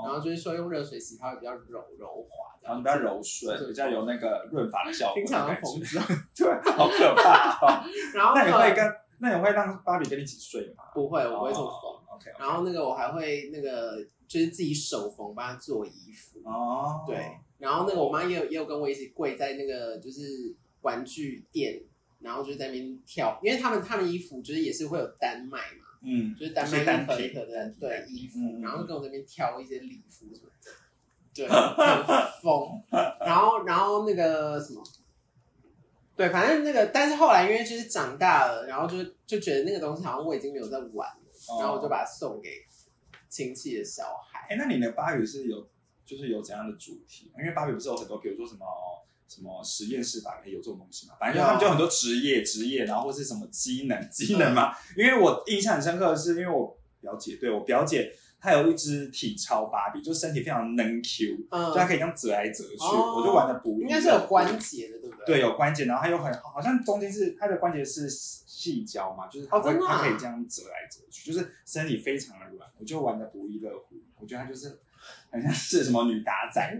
[0.03, 6.23] 然哦，后就是说用热水洗它会比较柔柔滑，然后比较柔顺，比较有那个润发的效果听起来的感觉，像疯子。
[6.35, 7.83] 对，好可怕哦。
[8.13, 8.85] 然后那你会跟
[9.19, 10.83] 那你会让芭比跟你一起睡吗？
[10.93, 11.91] 不会，我不会这么疯。
[11.91, 13.97] 哦 OK，然后那个我还会那个
[14.27, 17.17] 就是自己手缝帮他做衣服，哦，对。
[17.57, 21.81] 然后那个我妈也有也有跟我一起跪在那个就是玩具店，
[22.19, 30.71] 然后就在那边跳，因为他们他们衣服就是也是会有单卖嘛，嗯，就是单卖一盒一盒的对衣服然后跟我那边挑一些礼服什么的，
[31.33, 32.83] 对，很疯。
[33.21, 34.83] 然后然后那个什么，
[36.15, 42.49] 对，反正那个，但是后来因为就是长大了，然后就就觉得那个东西好像我已经没有在玩了，哦然后我就把它送给
[43.29, 44.47] 亲戚的小孩。
[44.49, 45.67] 哎，那你的芭比是有
[46.05, 47.31] 就是有怎样的主题？
[47.39, 48.65] 因为芭比不是有很多，比如说什么
[49.27, 51.15] 什么实验室芭比有这种东西嘛？
[51.19, 54.73] 反正他们就很多职业职业，然后或是什么机能 机能嘛。
[54.97, 58.13] 因为我印象很深刻的是，因为我表姐对我表姐。
[58.45, 65.25] 她有一只体操芭比，就身体非常能 Q，、嗯就她可以这样折来折去，哦我就玩的不应该是有关节的，对不对？
[65.25, 73.95] 对，有关节，然后它又很好像中间是它的关节是细胶嘛，就是它会、哦啊它可以这样折来折去，就是身体非常的软，我就玩的不亦乐乎。
[74.19, 74.77] 我觉得它就是
[75.31, 76.77] 很像是什么女打仔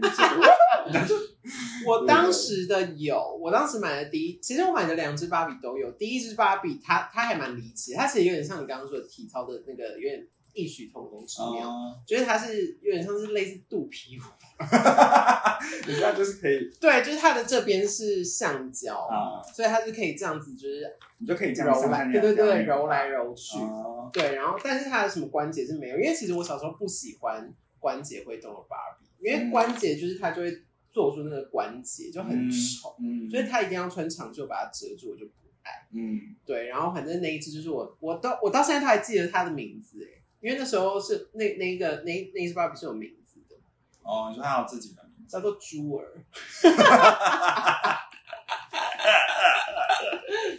[1.86, 5.90] 我当时的有，我当时买的第一，其实我买的两只芭比都有。
[5.92, 11.68] 第一只芭比，它它还蛮离奇，它其实有点像你刚刚说的体操的那个，有点异曲同工之妙。
[11.68, 14.22] 哦，就是它是有点像是类似肚皮舞，
[15.86, 20.82] 你知道就是可以对，就是它的这边是橡胶，啊，所以它是可以这样子，就是
[21.18, 23.58] 你就可以这样揉来，对对对，揉来揉去。
[23.58, 27.52] 哦对，然后但是它的什么关节是没有，因为其实我小时候不喜欢
[27.84, 29.50] 关节会动的芭比，因为嗯。
[29.50, 30.50] 关节就是它就会
[30.90, 35.86] 做出那个关节就很丑，嗯，所以它一定要穿长袖把它遮住，我就不爱。
[35.92, 36.34] 嗯。
[36.46, 43.56] 对，然后反正那一只就是我，我到我到现在都还记得它的名字哎，因为那时候是那那一个那那一只芭比是有名字的，
[44.02, 46.24] 哦，你说它有自己的名字，叫做猪儿，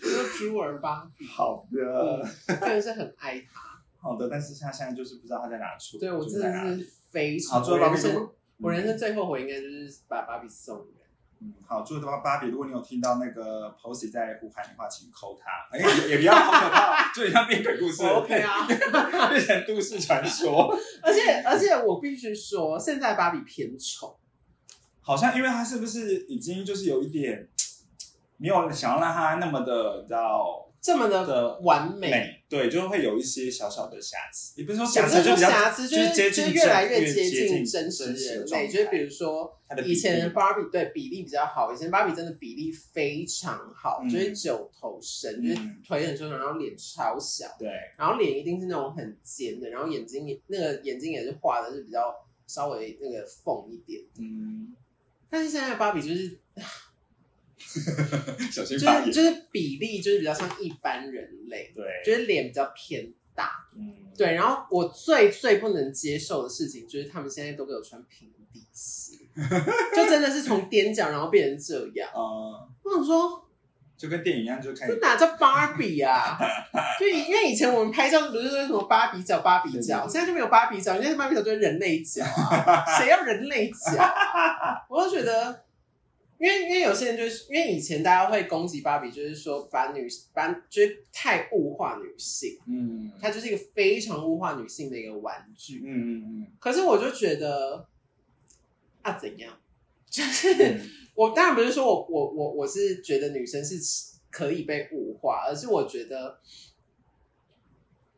[0.01, 2.23] 叫做猪儿芭比，好的。
[2.47, 3.61] 真的是很爱它。
[3.97, 8.01] 好的，但是它现在就是不知道它在哪出，对我真的是非常，好，芭比，
[8.57, 10.87] 我人生最后悔应该就是把芭比送人。
[11.39, 20.77] 嗯，好，祝的话，芭比，如果你有听到那个 Posy 在呼喊的话，请扣他，哎、也也不要好可怕， 就很像变鬼故事 OK 啊， 变成都市传说。
[21.01, 24.17] 而且而且我必须说，现在芭比偏丑，
[24.99, 27.47] 好像因为他是不是已经就是有一点
[28.35, 38.67] 没有想要让他那么的，你知道这么的的完美，美，对，就会有一些小小的瑕疵，也不是说瑕疵，不是瑕疵，就是接近就是越来越接接近真实人类。
[38.67, 39.51] 就是比如说
[39.83, 52.13] 以前的芭比对比例比较好，以前芭比真的比例非常好，嗯就是九头身，就是嗯腿很修长，然后脸超小，对，然后脸一定是那种很尖的，然后眼睛也那个眼睛也是画的是比较
[52.45, 53.99] 稍微那个缝一点。
[54.19, 54.75] 嗯，
[55.29, 56.61] 但是现在芭比就是就
[58.51, 63.51] 小心发言，是就是比例就是比较像一般人类，对，就是脸比较偏大。
[63.77, 69.17] 嗯，对，然后我最最不能接受的事情就是他们现在都给我穿平底鞋，
[69.95, 72.09] 就真的是从踮脚然后变成这样。
[72.13, 73.45] 呃，我想说，
[73.97, 76.37] 就跟电影一样，就是看这哪叫芭比啊？
[76.99, 84.85] 就因为以前我们拍照不是说什么芭比脚、芭比脚，对对对现在就没有芭比脚，现在芭比脚就是人类脚啊，谁要人类脚啊？
[84.89, 85.64] 我就觉得。
[86.37, 93.11] 因为因为有些人就是因为以前大家会攻击芭比，就是说把女把就是太物化女性，嗯。
[93.21, 95.81] 它就是一个非常物化女性的一个玩具。
[95.85, 96.47] 嗯嗯嗯。
[96.59, 97.87] 可是我就觉得
[99.01, 99.57] 啊，怎样？
[100.09, 100.81] 就是嗯。
[101.15, 103.75] 我当然不是说我我我我是觉得女生是
[104.29, 106.37] 可以被物化，而是我觉得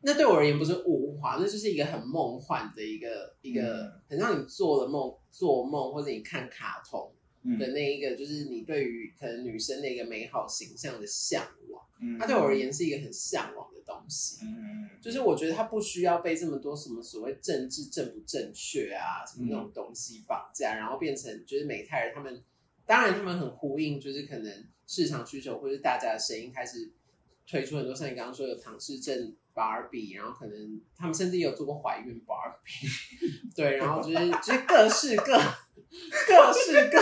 [0.02, 4.02] 那对我而言不是物化，那就是一个很梦幻的一个一个嗯。
[4.10, 7.17] 很让你做了梦做梦，或者你看卡通嗯
[7.60, 11.84] 的那一个，就是你对于可能女生的一个美好形象的向往。
[12.00, 14.46] 嗯，它对我而言是一个很向往的东西。
[14.46, 22.44] 嗯，就是我觉得它不需要被这么多什么所谓政治正不正确啊，什么那嗯种东西绑架，然后变成就是美泰人他们，
[22.86, 26.92] 当然他们很呼应，就是可能市场需求或者大家的声音开始
[27.48, 32.88] 推出很多，像你刚刚说有唐氏症芭比，然后可能他们甚至也有做过怀孕芭比，
[33.56, 35.36] 对，然后就是就是各式各
[36.28, 37.00] 各式各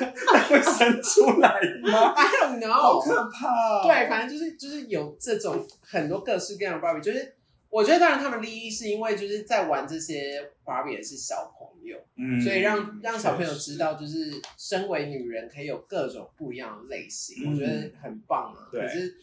[0.48, 2.12] 会生出来吗？
[2.16, 3.82] I don't 好 know，可怕、哦！
[3.84, 7.34] 对，反正就是就是有这种很多各式各样的芭比，就是
[7.70, 18.68] 我觉得当然他们利益是因为就是在玩这些芭比的是小朋友，嗯，所以让让小朋友知道，就是身为女人可以有各种不一样的类型，嗯我觉得很棒啊。
[18.70, 19.16] 对可是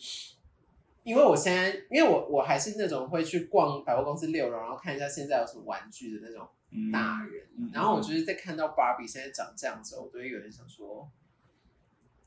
[1.04, 7.44] 因为我现在，因为我我还是那种会去逛百货公司六楼，然后看一下现在有什么玩具的那种嗯大人。
[7.58, 11.08] 嗯然后我就是在看到芭比现在长这样子，我都会有点想说，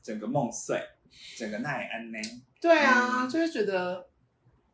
[0.01, 0.81] 整个梦碎，
[1.37, 2.19] 整个奈安呢？
[2.61, 4.07] 对啊，嗯就是觉得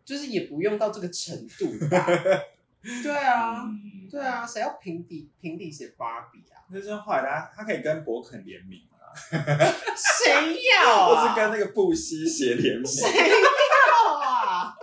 [0.05, 2.05] 就是也不用到这个程度吧。
[3.01, 6.61] 对啊，嗯，对啊，谁要平底平底写芭比啊？
[6.71, 11.29] 就是后来他他可以跟博肯联名啊，谁要或啊？
[11.33, 12.85] 是跟那个布希鞋联名。
[12.85, 14.75] 谁要啊？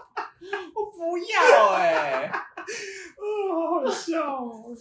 [0.74, 2.40] 我不要哎、哦，
[3.54, 4.76] 好好笑哦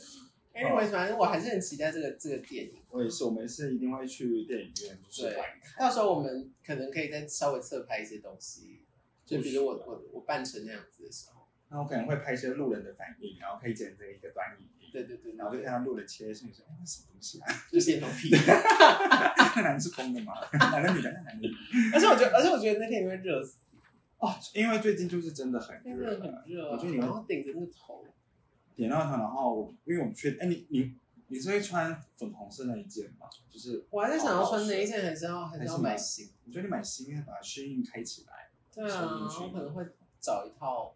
[0.54, 2.74] ！Anyway， 反正我还是很期待这个这个电影。
[2.90, 5.80] 我也是，我们是一定会去电影院就是对观看。
[5.88, 8.82] 到时候我们可能可以再稍微侧拍一些东西，
[9.26, 17.46] 就比如我我我扮成那样子的时候，那我可能会拍一些路人的反应，然后可以剪成一个短影音，对对对然后就对看到路人切进去说：“哎，那什么东西啊？
[17.72, 18.30] 就变头皮。
[19.56, 20.34] 那男的是疯的吗？
[20.72, 21.12] 男的女的？
[21.12, 21.48] 那男的？”
[21.94, 23.58] 而且我觉得，而且我觉得那天你会热死，
[24.18, 28.04] 哦，因为最近就是真的很热，很热啊，我觉得你会然后顶着那个头，
[28.80, 30.96] 点到它，然后因为我们确哎，你你
[31.28, 33.28] 你是会穿粉红色那一件吗？
[33.50, 36.30] 就是我还在想要穿哪一件，还是要还是要买新？
[36.48, 39.86] 我觉得你买新，应该把它虚印开起来，对啊，我可能会
[40.20, 40.96] 找一套，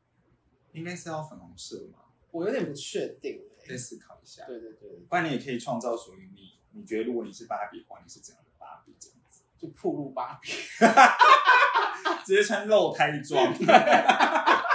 [0.71, 1.99] 应该是要粉红色嘛？
[2.31, 3.77] 我有点不确定再哎。
[3.77, 4.45] 思考一下。
[4.45, 8.95] 对对对，不然你也可以创造属于你，你觉得如果你是芭比的话，你是怎样的芭比？
[8.99, 10.51] 这样子，就铺路芭比。
[12.25, 13.53] 直接穿露胎装。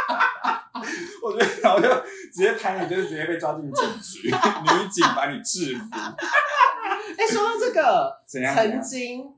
[1.22, 1.89] 我觉得，然后就
[2.33, 5.85] 直接拍你，就是直接被抓进警局， 女警把你制服。
[5.93, 8.55] 哎，说到这个， 怎样？
[8.55, 9.35] 曾经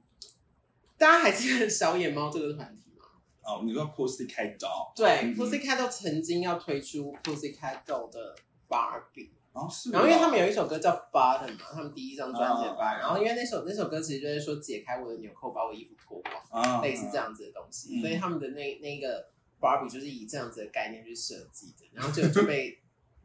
[0.98, 3.04] 大家还记得小野猫这个团体吗？
[3.42, 8.34] 哦，你说 Pussycat Doll，对嗯，Pussycat Doll 曾经要推出 Pussycat Doll 的
[8.68, 18.00] 芭比，哦是哦，然后因为他们有一首歌叫 Bottom 嘛，他们第一张专辑的哦 Bottom，然后因为那首那首歌其实就是说解开我的纽扣，把我衣服脱光，啊类似这，样子的东西，嗯。
[18.02, 19.26] 所以他们的那那个
[19.60, 22.78] Barbie 就是以这样子的概念去设计的，然后就就被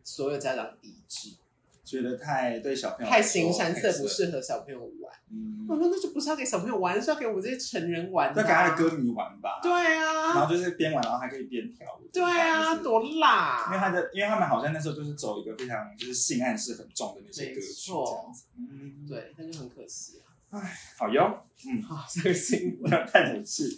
[0.04, 1.30] 所有家长抵制，
[1.86, 5.14] 觉得太对小朋友太形山色，不适合小朋友玩。
[5.32, 8.76] 嗯，我说那就不是要给小朋友玩，是要给我们这些成人玩的、要给他的。
[8.76, 9.60] 歌迷玩吧。
[9.64, 12.08] 对啊然啊，后就是边玩，然后还可以边跳舞。
[12.14, 13.22] 对啊，就是多因为！
[13.22, 18.44] 他的，因为他们好像那时候就是走一个非常就是性暗示很重的那些歌没曲这样子。
[18.58, 20.62] 嗯，，对，那就很可惜啊。
[20.98, 22.92] 好哟，嗯，好，这个新闻。
[23.08, 23.78] 太生气。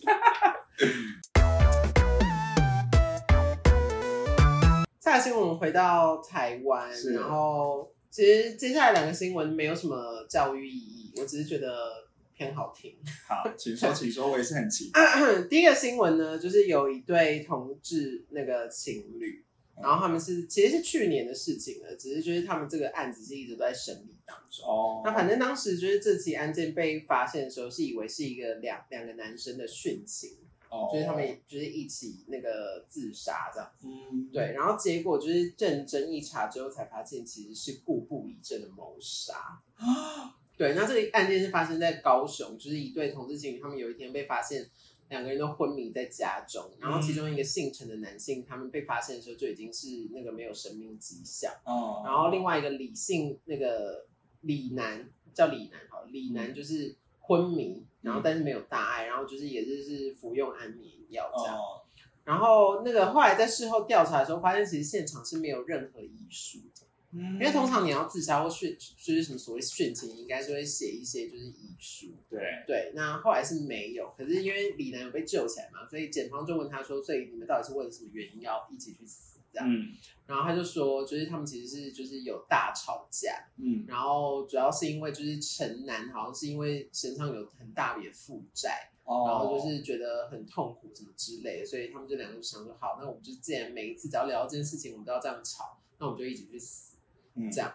[5.20, 12.96] 新闻我们回到台湾，然后其实接下来两个新闻没有什么教育意义，我只是觉得偏好听。
[13.28, 15.02] 好，请说，请说，我也是很期待。
[15.50, 19.44] 第一个新闻呢，就是有一对同志那个情侣，
[19.82, 24.66] 然后他们是其实是去年的事情了，只是就是他们这个案子是一直都在审理当中。
[24.68, 30.38] 哦，那反正当时就是这起案件被发现的时候，是以为是一个两两个男生的殉情，
[30.70, 33.72] 哦就是他们就是一起那个自杀这样。
[33.84, 39.62] 嗯，对，然后结果就是认真一查之后，才发现其实是故布疑阵的谋杀。
[39.76, 40.36] 啊。
[40.58, 44.68] 对，那这个案件是发生在高雄，就是一对同志情侣，他们有一天被发现
[45.10, 54.08] 两个人都昏迷在家中，然后其中一个姓陈的男性，他们被发现的时候就已经是那个没有生命迹象，哦，然后另外一个李姓那个
[54.42, 56.96] 李男叫李男好，李男就是
[57.28, 61.56] 昏迷，然后但是没有大碍，然后就是也是是服用安眠药这样。
[61.56, 61.84] 哦，
[62.24, 72.08] 然后那个后来在事后调查的时候，发现其实现场是没有任何遗书的，因因为通常你要自杀或殉，就是什么所谓殉情，应该是会写一些就是遗书。
[72.30, 79.70] 对，对，那后来是没有，可是因为李楠有被救起来嘛，所以检方就问他说，所以你们到底是为了什么原因要一起去死这样？
[79.70, 79.94] 嗯。
[80.26, 83.86] 然后他就说，就是他们其实是就是有大吵架，嗯。
[83.88, 96.98] 然后主要是因为就是陈楠好像是因为身上有很大笔的负债，哦，然后就是觉得很痛苦什么之类的，所以他们这两个就想说，好，那我们就既然每一次只要聊到这件事情，我们都要这样吵，那我们就一起去死。
[97.36, 97.50] 嗯。
[97.50, 97.74] 这样。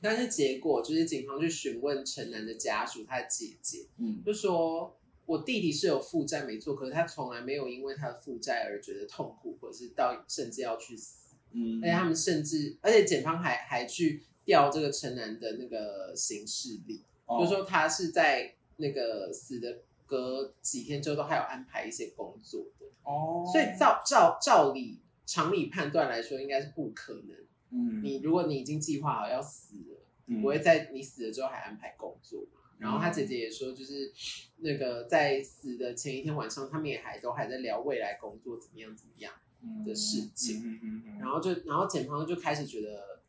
[0.00, 4.22] 但是结果就是警方去询问陈楠的家属，他的姐姐嗯。
[4.24, 4.96] 就说，
[5.26, 11.34] 我弟弟是有负债没错，可是他从来没有因为他的负债而觉得痛苦，或者是到甚至要去死。
[11.52, 27.36] 嗯，而且他们甚至，而且检方还还去调这个陈楠的那个行事历，哦就是说他是在那个死的隔几天之后都还有安排一些工作的，哦，所以照照照理常理判断来说，应该是不可能。
[27.70, 32.55] 嗯，你如果你已经计划好要死了，嗯不会在你死了之后还安排工作嘛。
[32.78, 34.12] 然后他姐姐也说，就是
[34.58, 39.32] 那个在死的前一天晚上，他们也还都还在聊未来工作怎么样怎么样。
[39.84, 43.20] 的事情嗯嗯嗯，然后就，然后检方就开始觉得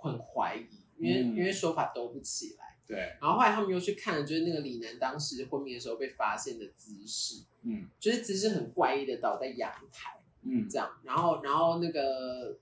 [0.00, 2.76] 很怀疑，因为、嗯因为说法都不起来。
[2.86, 10.88] 对，然后后来他们又去看了，就是那个李楠当时昏迷的时候被发现的姿势，嗯就是姿势很怪异的倒在阳台嗯这样。
[11.02, 12.56] 然后，然后那个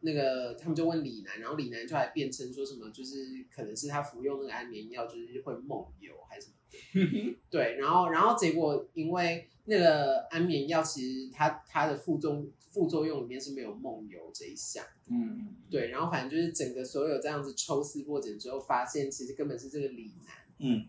[0.00, 14.84] 那个他们就问李楠，然后李楠就还辩称说什么，就是可能是他服用那个安眠药，就是会梦游还是什么 对，然后然后结果因为那个安眠药，其实它它的副作用副作用里面是没有梦游这一项。
[15.10, 20.86] 嗯，对，然后反正就是整个所有这样子抽丝剥茧之后，发现其实根本是这个李楠，嗯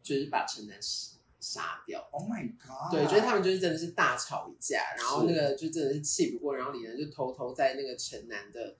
[0.00, 2.06] 就是把陈楠杀杀掉。
[2.10, 8.76] ，Oh my god，对，就是他们就是真的是大吵一架，然后那是个就真的是气不过，然后李仁就偷偷在那个城南的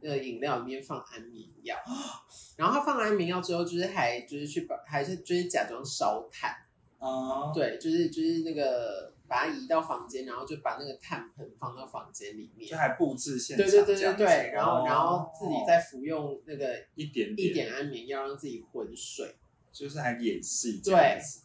[0.00, 1.76] 那个饮料里面放安眠药，
[2.56, 6.50] 然后他放安眠药之后，就是还就是去把还是就是假装烧炭，
[6.98, 19.36] 啊，对，就是就是那个把它移到房间，然后就把那个炭盆放到房间里面就，还布置现场对对对然后哦然后自己再服用那个一点一点安眠药，让自己昏睡。
[19.72, 21.40] 就是还演戏这样子。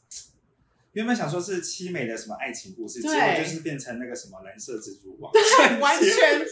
[0.97, 3.19] 原本想说是凄美的什么爱情故事，结对。
[3.19, 6.43] 果就是变成那个什么蓝色蜘蛛网，对完全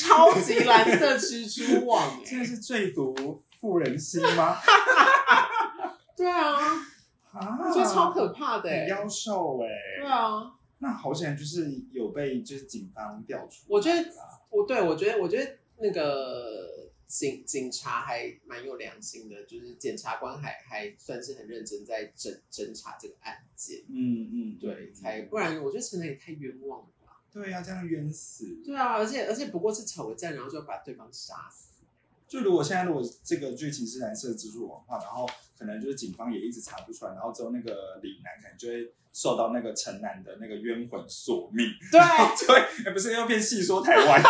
[0.00, 4.56] 超级蓝色蜘蛛网哎、真的是最毒妇人心吗？
[6.16, 6.56] 对啊，
[7.32, 9.68] 啊，我觉得超可怕的哎、很妖兽哎、
[10.00, 14.02] 对啊，那好险就是有被就是警方调出，我觉得
[14.48, 16.69] 我对我觉得我觉得那个
[17.10, 27.20] 警警察还蛮有良心的，就是检察官还还算是很认真在侦侦查这个案件，嗯嗯，对，才不然我觉得陈楠也太冤枉了吧。
[27.32, 28.62] 对呀、这样冤死。
[28.64, 31.80] 对啊，而且而且不过是吵个架，然后就把对方杀死。
[32.28, 42.00] 就如果现在如果这个剧情是蓝色蜘蛛网的话，然后可能就是警方也一直查不出来，然后之后那个李楠可能就会受到那个城南的那个冤魂索命，对，
[42.38, 42.54] 就会
[42.86, 44.22] 哎不是又变戏说台湾，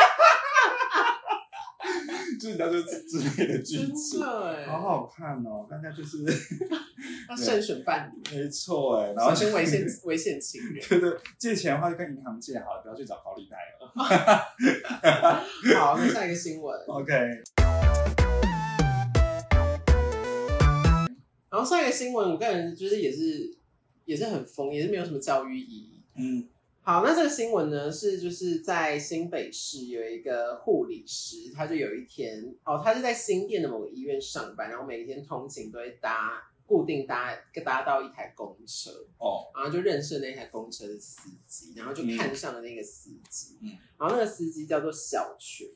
[2.41, 4.23] 就是你知道就之类的剧真情，
[4.67, 6.25] 好好看哦，大家就是
[7.29, 10.83] 要慎选伴侣，没错哎，然后小心危险 危险情人。
[10.89, 13.93] 对对，借钱的话就跟银行借好了，不要去找高利贷了。
[15.79, 16.81] 好，那下一个新闻。
[16.87, 17.13] OK，
[21.51, 23.55] 然后下一个新闻，我个人就是也是
[24.07, 26.03] 也是很疯，也是没有什么教育意义。
[26.17, 26.49] 嗯
[26.83, 43.77] 好，那这个新闻呢是就是在新北市有一个护理师，他就有一天哦，他是在新店的某个医院上班，然后每天通勤都会搭固定搭搭到一台公车，哦，然后就认识了那台公车的司机，然后就看上了那个司机，嗯。
[43.99, 45.69] 然后那个司机叫做小群，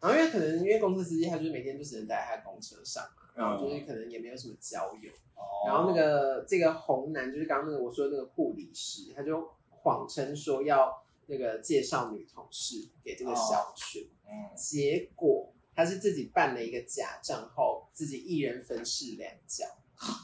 [0.00, 5.68] 然后因为可能因为公车司机他就是每天就只能待在他公车上嘛，然后就是可能也没有什么交友，哦。
[5.68, 9.48] 然后那个这个红男就是刚刚那个我说的那个护理师，他就
[9.82, 14.56] 谎称说要那个介绍女同事给这个小群，嗯。
[14.56, 19.64] 结果他是自己办了一个假账号，自己一人分饰两角，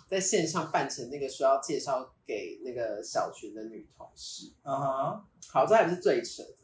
[0.08, 4.52] 在线上扮成那个说要介绍给那个小群的女同事。
[4.62, 6.54] 嗯哼，好，这还不是最扯的，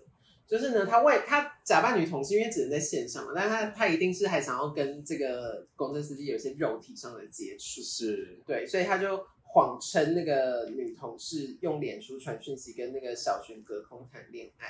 [0.46, 8.42] 就是呢，他为他假扮女同事，因为只能在线上嘛，但是他他一定是还想要跟这个公车司机有一些肉体上的接触，是。
[8.46, 14.66] 对，所以他就谎称那个女同事用脸书传讯息跟那个小璇隔空谈恋爱，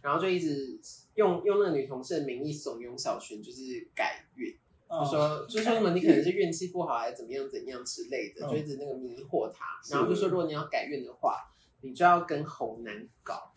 [0.00, 0.78] 然后就一直
[1.16, 5.04] 用用那个女同事的名义怂恿小璇就是改运，哦。
[5.04, 8.48] 就说就说什么你可能是运气不好还是怎么样怎样之类的，嗯。
[8.48, 9.92] 就一直那个迷惑他，是。
[9.92, 13.52] 然后就说如果你要改运的话，你就要跟红男搞。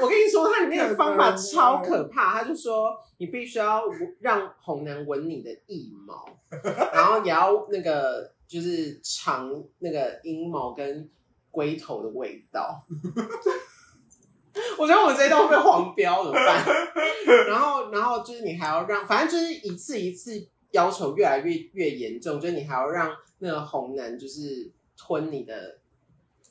[0.00, 2.38] 我跟你说，它里面的方法超可怕。
[2.38, 3.82] 他就说，你必须要
[4.20, 6.26] 让红男闻你的腋毛，
[6.92, 11.08] 然后也要那个就是尝那个阴毛跟
[11.50, 12.84] 龟头的味道。
[14.76, 16.64] 我觉得我这一段会被黄标怎么办？
[17.46, 25.78] 然后，然后就是你还要让，反正就是一次一次要求越来越越严重，就是你还要让那个红男就是吞你的，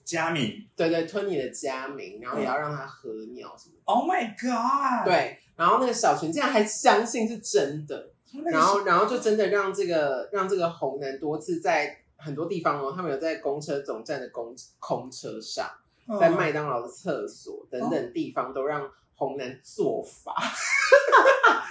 [0.07, 3.81] 佳敏对对，吞你的家名，然后也要让他喝尿什么的。
[3.83, 8.09] ，Oh my God，，对，然后那个小群竟然还相信是真的，
[8.45, 15.69] 然后然后就真的让这个让这个红男多次在很多地方哦，他们有在公车总站的公空车上，
[16.07, 20.33] 嗯在麦当劳的厕所等等地方都让红男做法。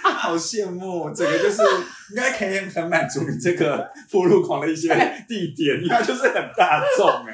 [0.03, 1.61] 好羡慕，整个就是
[2.09, 4.89] 应该可以很满足你这个铺路狂的一些
[5.27, 7.33] 地点，因为它就是很大众哎，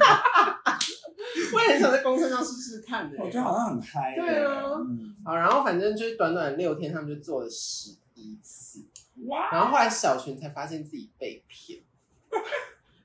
[1.54, 4.64] 我也很想在公车上试试看的、我觉得好像很嗨欸，对啊。
[4.80, 8.86] 嗯，好，然后反正就是短短六天，他们就做了十一次，
[9.28, 11.80] 哇，然后后来小群才发现自己被骗，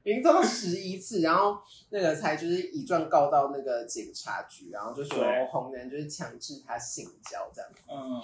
[0.02, 1.58] 已经做到十一次，然后
[1.90, 8.22] 那个才就是以状告到那个警察局，然后就说红男就是强制他性交这样，嗯，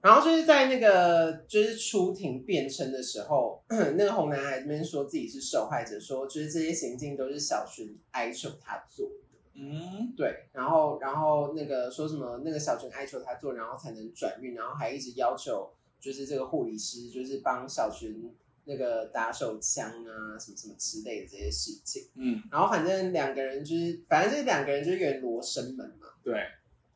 [0.00, 9.23] 然后就是在那个就是出庭辩称的时候，那个红男还在那边说自己是受害者，说就是这些行径都是小群哀求他做的。
[9.54, 18.34] 嗯，对，然后然后那个说什么那个小群哀求他做，然后才能转运，然后还一直要求就是这个护理师就是帮小群
[18.64, 22.08] 那个打手枪啊，什么什么之类的这些事情。
[22.14, 26.08] 嗯，然后反正两个人就是，反正这两个人就是有点罗生门嘛。
[26.22, 26.34] 对，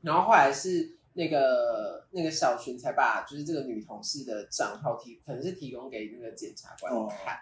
[0.00, 7.38] 然后后来是那个那个小群才把就是这个女同事的账号提，可能是提供给那个检察官看，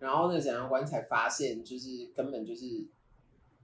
[0.00, 2.84] 然后那个检察官才发现，就是根本就是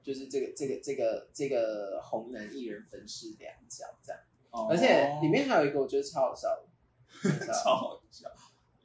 [0.07, 8.29] 就是这个这个这个这个红男艺人分饰两角这样，哦而且里面还有一个我觉得超好笑的， 超好笑。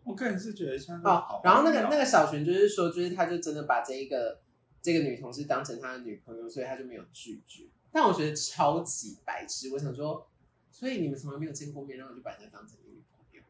[0.04, 4.42] 我个人是觉得像哦，然后那个那个小群就是说，就是他就真的把这一个
[4.82, 7.68] 这个女同事当成他的女朋友，所以他就没有拒绝。
[7.92, 10.28] 但我觉得超级白痴，我想说，
[10.72, 13.44] 所以你们从来没有见过面，然后就把人家当成女朋友？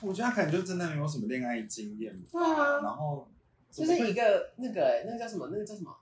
[0.00, 2.28] 我觉得他可能就真的没有什么恋爱经验吧。
[2.32, 3.28] 对啊然后
[3.70, 5.48] 就是一个那个、欸、那个叫什么？
[5.52, 5.94] 那个叫什么？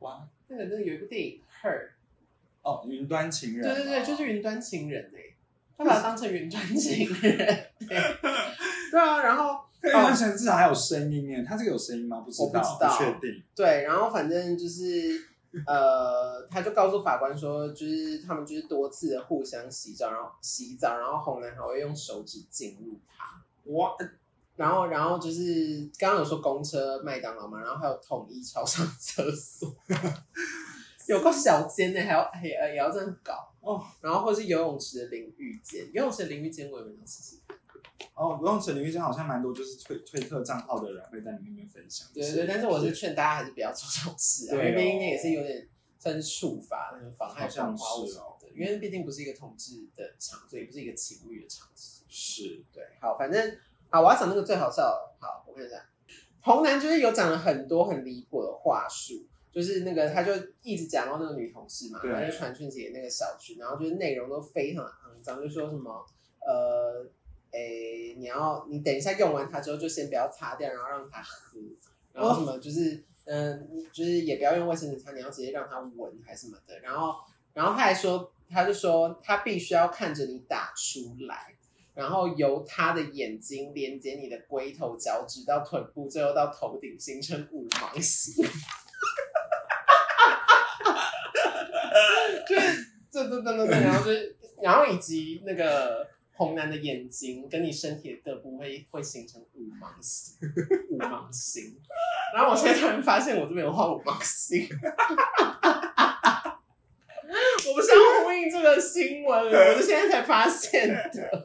[0.00, 1.70] 哇那个那个有一部电影《Her》，
[2.62, 3.62] 哦，云端情人。
[3.62, 5.34] 对对对，就是云端情人哎、
[5.76, 7.88] 他把它当成云端情人，对
[8.90, 12.20] 对啊，然后可是云端情人至少还有声音耶，他这个有声音吗？
[12.20, 13.42] 不知道，我不知道确定。
[13.54, 15.20] 对，然后反正就是
[15.66, 23.42] 呃，他就告诉法官说，就是他们就是多次的互相洗澡，然后洗澡，然后红男还会用手指进入他，
[23.72, 23.96] 哇，
[24.56, 29.74] 然后然后就是刚刚有说公车、麦当劳嘛，然后还有统一超商厕所，
[31.06, 33.52] 有个小间呢，还要还也也要这样搞。
[33.60, 37.36] 哦，然后或是游泳池的淋浴间，游泳池的淋浴间我也没有试试，
[38.14, 42.06] 哦，游泳池淋浴间好像蛮多，就是推推特账号的人会在里面分享。
[42.14, 44.76] 对对对，但是我是劝大家还是不要做这种事啊，因对哦。
[44.76, 52.06] 为毕竟那也是有点算是处罚，那种妨害好像风化物什么的，因为毕竟不是一个同志的场所，也不是一个情侣的场所。
[52.08, 52.64] 是。
[52.72, 53.58] 对，好，反正
[53.90, 55.14] 好，我要讲那个最好笑的。
[55.18, 55.76] 好，我看一下，
[56.40, 60.32] 红男就是有讲了很多很离谱的话术，就是那个他就
[60.62, 66.04] 一直讲到那个女同事嘛，对然后就传讯息给那个小群，然后就是内容都非常肮脏，就说什么
[66.40, 67.06] 呃，
[67.52, 71.58] 诶，你要你等一下用完它之后就先不要擦掉，然后让它喝，
[72.12, 77.14] 然后什么就是嗯、就是也不要用卫生纸擦，你要直接让它闻还是什么的，然后
[77.54, 81.55] 然后他还说，他就说他必须要看着你打出来。
[81.96, 88.34] 然后由他的眼睛连接你的龟头脚趾到臀部，最后到头顶，形成五芒星。
[92.46, 100.36] 就是这这这这这，然后就是，然后以及那个红男的眼睛跟你身体的各部会会形成五芒星，
[100.90, 101.76] 五芒星。
[102.34, 104.68] 然后我现在突然发现我这边有画五芒星。
[107.68, 111.44] 我不是要呼应这个新闻，我是现在才发现的。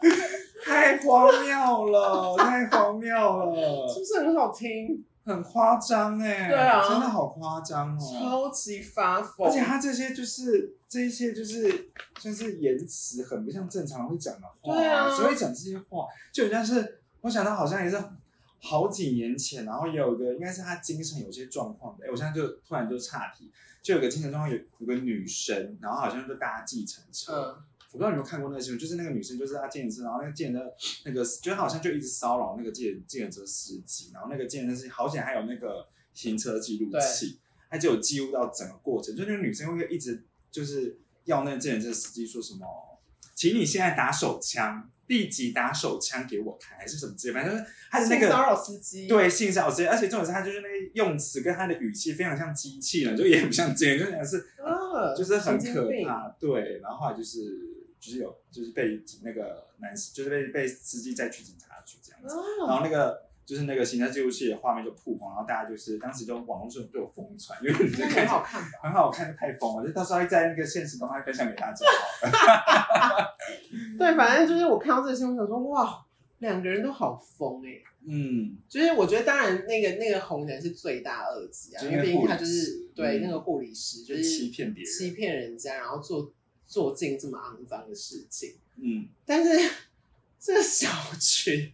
[0.64, 5.04] 太荒谬了，太荒谬了，是不是很好听？
[5.24, 6.82] 很夸张哎，对啊。
[6.88, 8.00] 真的好夸张哦。
[8.00, 15.10] 超级发疯，而且他这些就是这一些就是算是言辞很不像正常人会讲的话，对啊。
[15.14, 18.02] 所以讲这些话，就好像是我想到好像也是
[18.60, 27.62] 好几年前，然后也有一个应该是他精神有些状况的，哎，我现在就突然就岔题，就有个精神状况有有个女生，然后好像就搭计程车，嗯，
[27.92, 30.60] 我不知道你有没有看过那个新闻，就是那个女生就是她计程车，然后那个计程车
[31.06, 37.38] 那个就是好像就一直骚扰那个计计程车司机，然后那个计程车司机好险还有那个行车记录器，
[37.70, 42.66] 他就有记录到整个过程，就那个女生会一直就是要那个计程车司机说什么，
[43.34, 55.88] 请你现在打手枪，立即打手枪给我看，还是什么之类，反正就是他的那个骚扰司机，，对性骚扰司机，而且重点是他就是那个用词跟他的语气非常像机器人，就也很不像真人，就讲是啊，就是很可。
[56.04, 56.80] 怕，对。
[56.82, 57.40] 然后后来就是
[58.00, 68.68] 就是有就是被那个男就是被被司机载去警察局这样子，然啊，后那个就是那个行车记录器的画面就曝光，然后大家就是当时就网络上都有疯传，因为你就看很好看吧？
[68.82, 71.86] 很好看，太疯了，就到时候在那个现实动态分享给大家。
[73.00, 73.36] 好了。
[73.98, 76.04] 对，反正就是我看到这个新闻，想说哇，
[76.38, 83.22] 两个人都好疯哎、嗯，就是我觉得，当然那个那个红人是罪大恶极啊，因为毕竟他就就是是对嗯。
[83.22, 84.92] 那个护理师，就就是欺骗别人。
[84.92, 86.32] 欺骗人家，然后做
[86.68, 88.54] 做尽这么肮脏的事情。
[88.76, 89.50] 嗯，但是
[90.38, 90.88] 这个小
[91.18, 91.72] 群，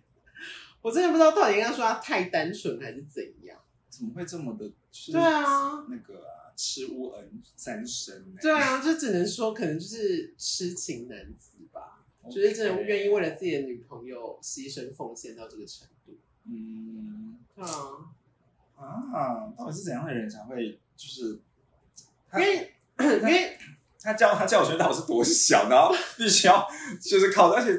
[0.80, 3.60] 我真的不知道到底应该说他太单纯还是怎样。
[3.90, 4.66] 怎么会这么的？
[4.90, 8.38] 就是对啊，那个啊，吃乌恩三生呢？
[8.40, 16.16] 对啊，就只能说可能就是痴情男子吧，就是真的愿意为了自己的女朋友牺牲奉献到这个程度。
[16.46, 18.08] 嗯对啊，
[18.76, 21.40] 啊，到底是怎样的人才会就是？
[22.34, 23.56] 因为因为
[24.04, 26.68] 他教他教学到底是多小，然后必须要
[27.00, 27.70] 就是靠， 而且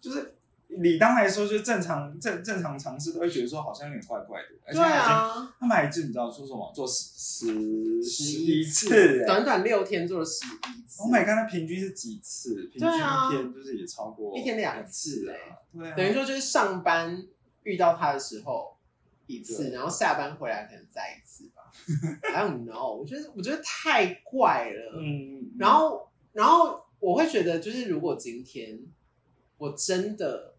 [0.00, 0.34] 就是
[0.66, 11.02] 理当来说，就正常正正常尝试都会觉得说好像有点怪怪的，而且对他们还次你知道说什么做十十十一次，短短六天做了十一次。
[11.02, 12.68] Oh my god，那平均是几次？
[12.72, 15.32] 平均一天就是也超过一天两次啊。
[15.72, 17.24] 对啊，等于说就是上班
[17.62, 18.76] 遇到他的时候
[19.26, 21.57] 一次，然后下班回来可能再一次吧。
[22.22, 25.00] I don't know，我觉得我觉得太怪了。
[25.00, 28.78] 嗯，然后然后我会觉得，就是如果今天
[29.56, 30.54] 我真的，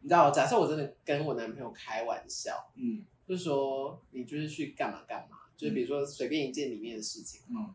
[0.00, 7.74] 你知道，假设我真的跟我男朋友开玩笑，嗯就说你就是去干嘛干嘛，就是比如说随便一件里面的事情，嗯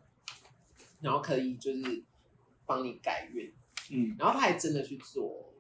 [1.02, 2.04] 然后可以就是
[2.66, 3.54] 帮你改运，
[3.92, 5.54] 嗯，然后他还真的去做，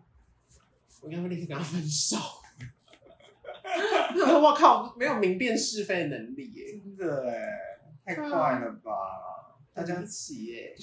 [1.02, 2.18] 我应该会立刻跟他分手。
[4.41, 8.91] 我靠，没有明辨是非的能力耶，真的哎，太快了吧！
[9.74, 10.76] 大家起耶。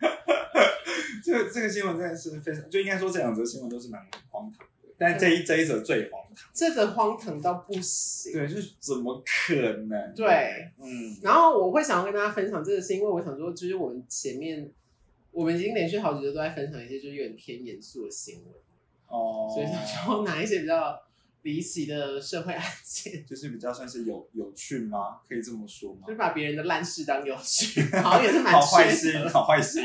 [1.24, 4.00] 这个这个新闻真的是非常，就应该说这两则新闻都是蛮
[4.30, 6.48] 荒唐的，但这一这一则最荒唐。
[6.54, 8.32] 这个荒唐到不行。
[8.32, 9.54] 对，就是怎么可
[9.88, 10.14] 能？
[10.14, 14.70] 对，嗯然后我会想要跟大家分享这个，是因为我想说，就是我们前面
[15.32, 18.54] 我们已经连续好几周都在分享一些就是有点偏严肃的新闻，
[19.08, 20.98] 哦，所以想说拿一些比较
[21.42, 25.18] 离奇的社会案件， 就是比较算是有有趣吗？
[25.28, 26.12] 可以这么说吗就？
[26.12, 29.84] 是把别人的烂事当有趣， 好像也是蛮好坏缺德心，好坏心，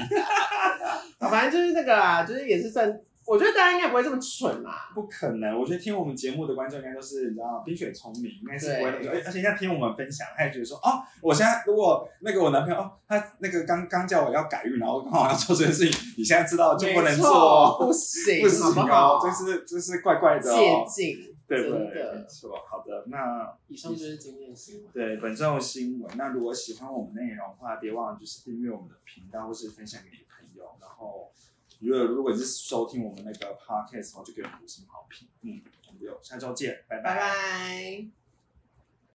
[1.19, 2.87] 好 反正就是那个啦，就是也是算，
[3.25, 4.91] 我觉得大家应该不会这么蠢啦。
[4.93, 5.57] 不可能！
[5.59, 9.11] 我觉得听我们节目的观众应该都是你知道冰雪聪明，应该是不会那么说。
[9.11, 19.17] 而而且像听我们分享，他也觉得说哦，我现在如果那个我男朋友哦，他那个刚刚叫我要改运，然后刚好要做这件事情，你现在知道就不能没做，不行，不行好不好？
[19.17, 22.13] 哦，这是这是怪怪的借哦，镜，对不对？
[22.13, 24.91] 没错，好的，那以上就是今天的新闻。
[24.91, 26.17] 对本周的新闻。
[26.17, 30.75] 那如果喜欢我们内容的话，别忘了就是订阅我们的频道，或是分享给你的朋友。
[30.81, 31.31] 然后，
[31.79, 35.27] 如果如果你是收听我们那个 podcast 的话，就给我们五星好评。
[35.41, 38.24] 嗯，我们就下周见，拜拜拜。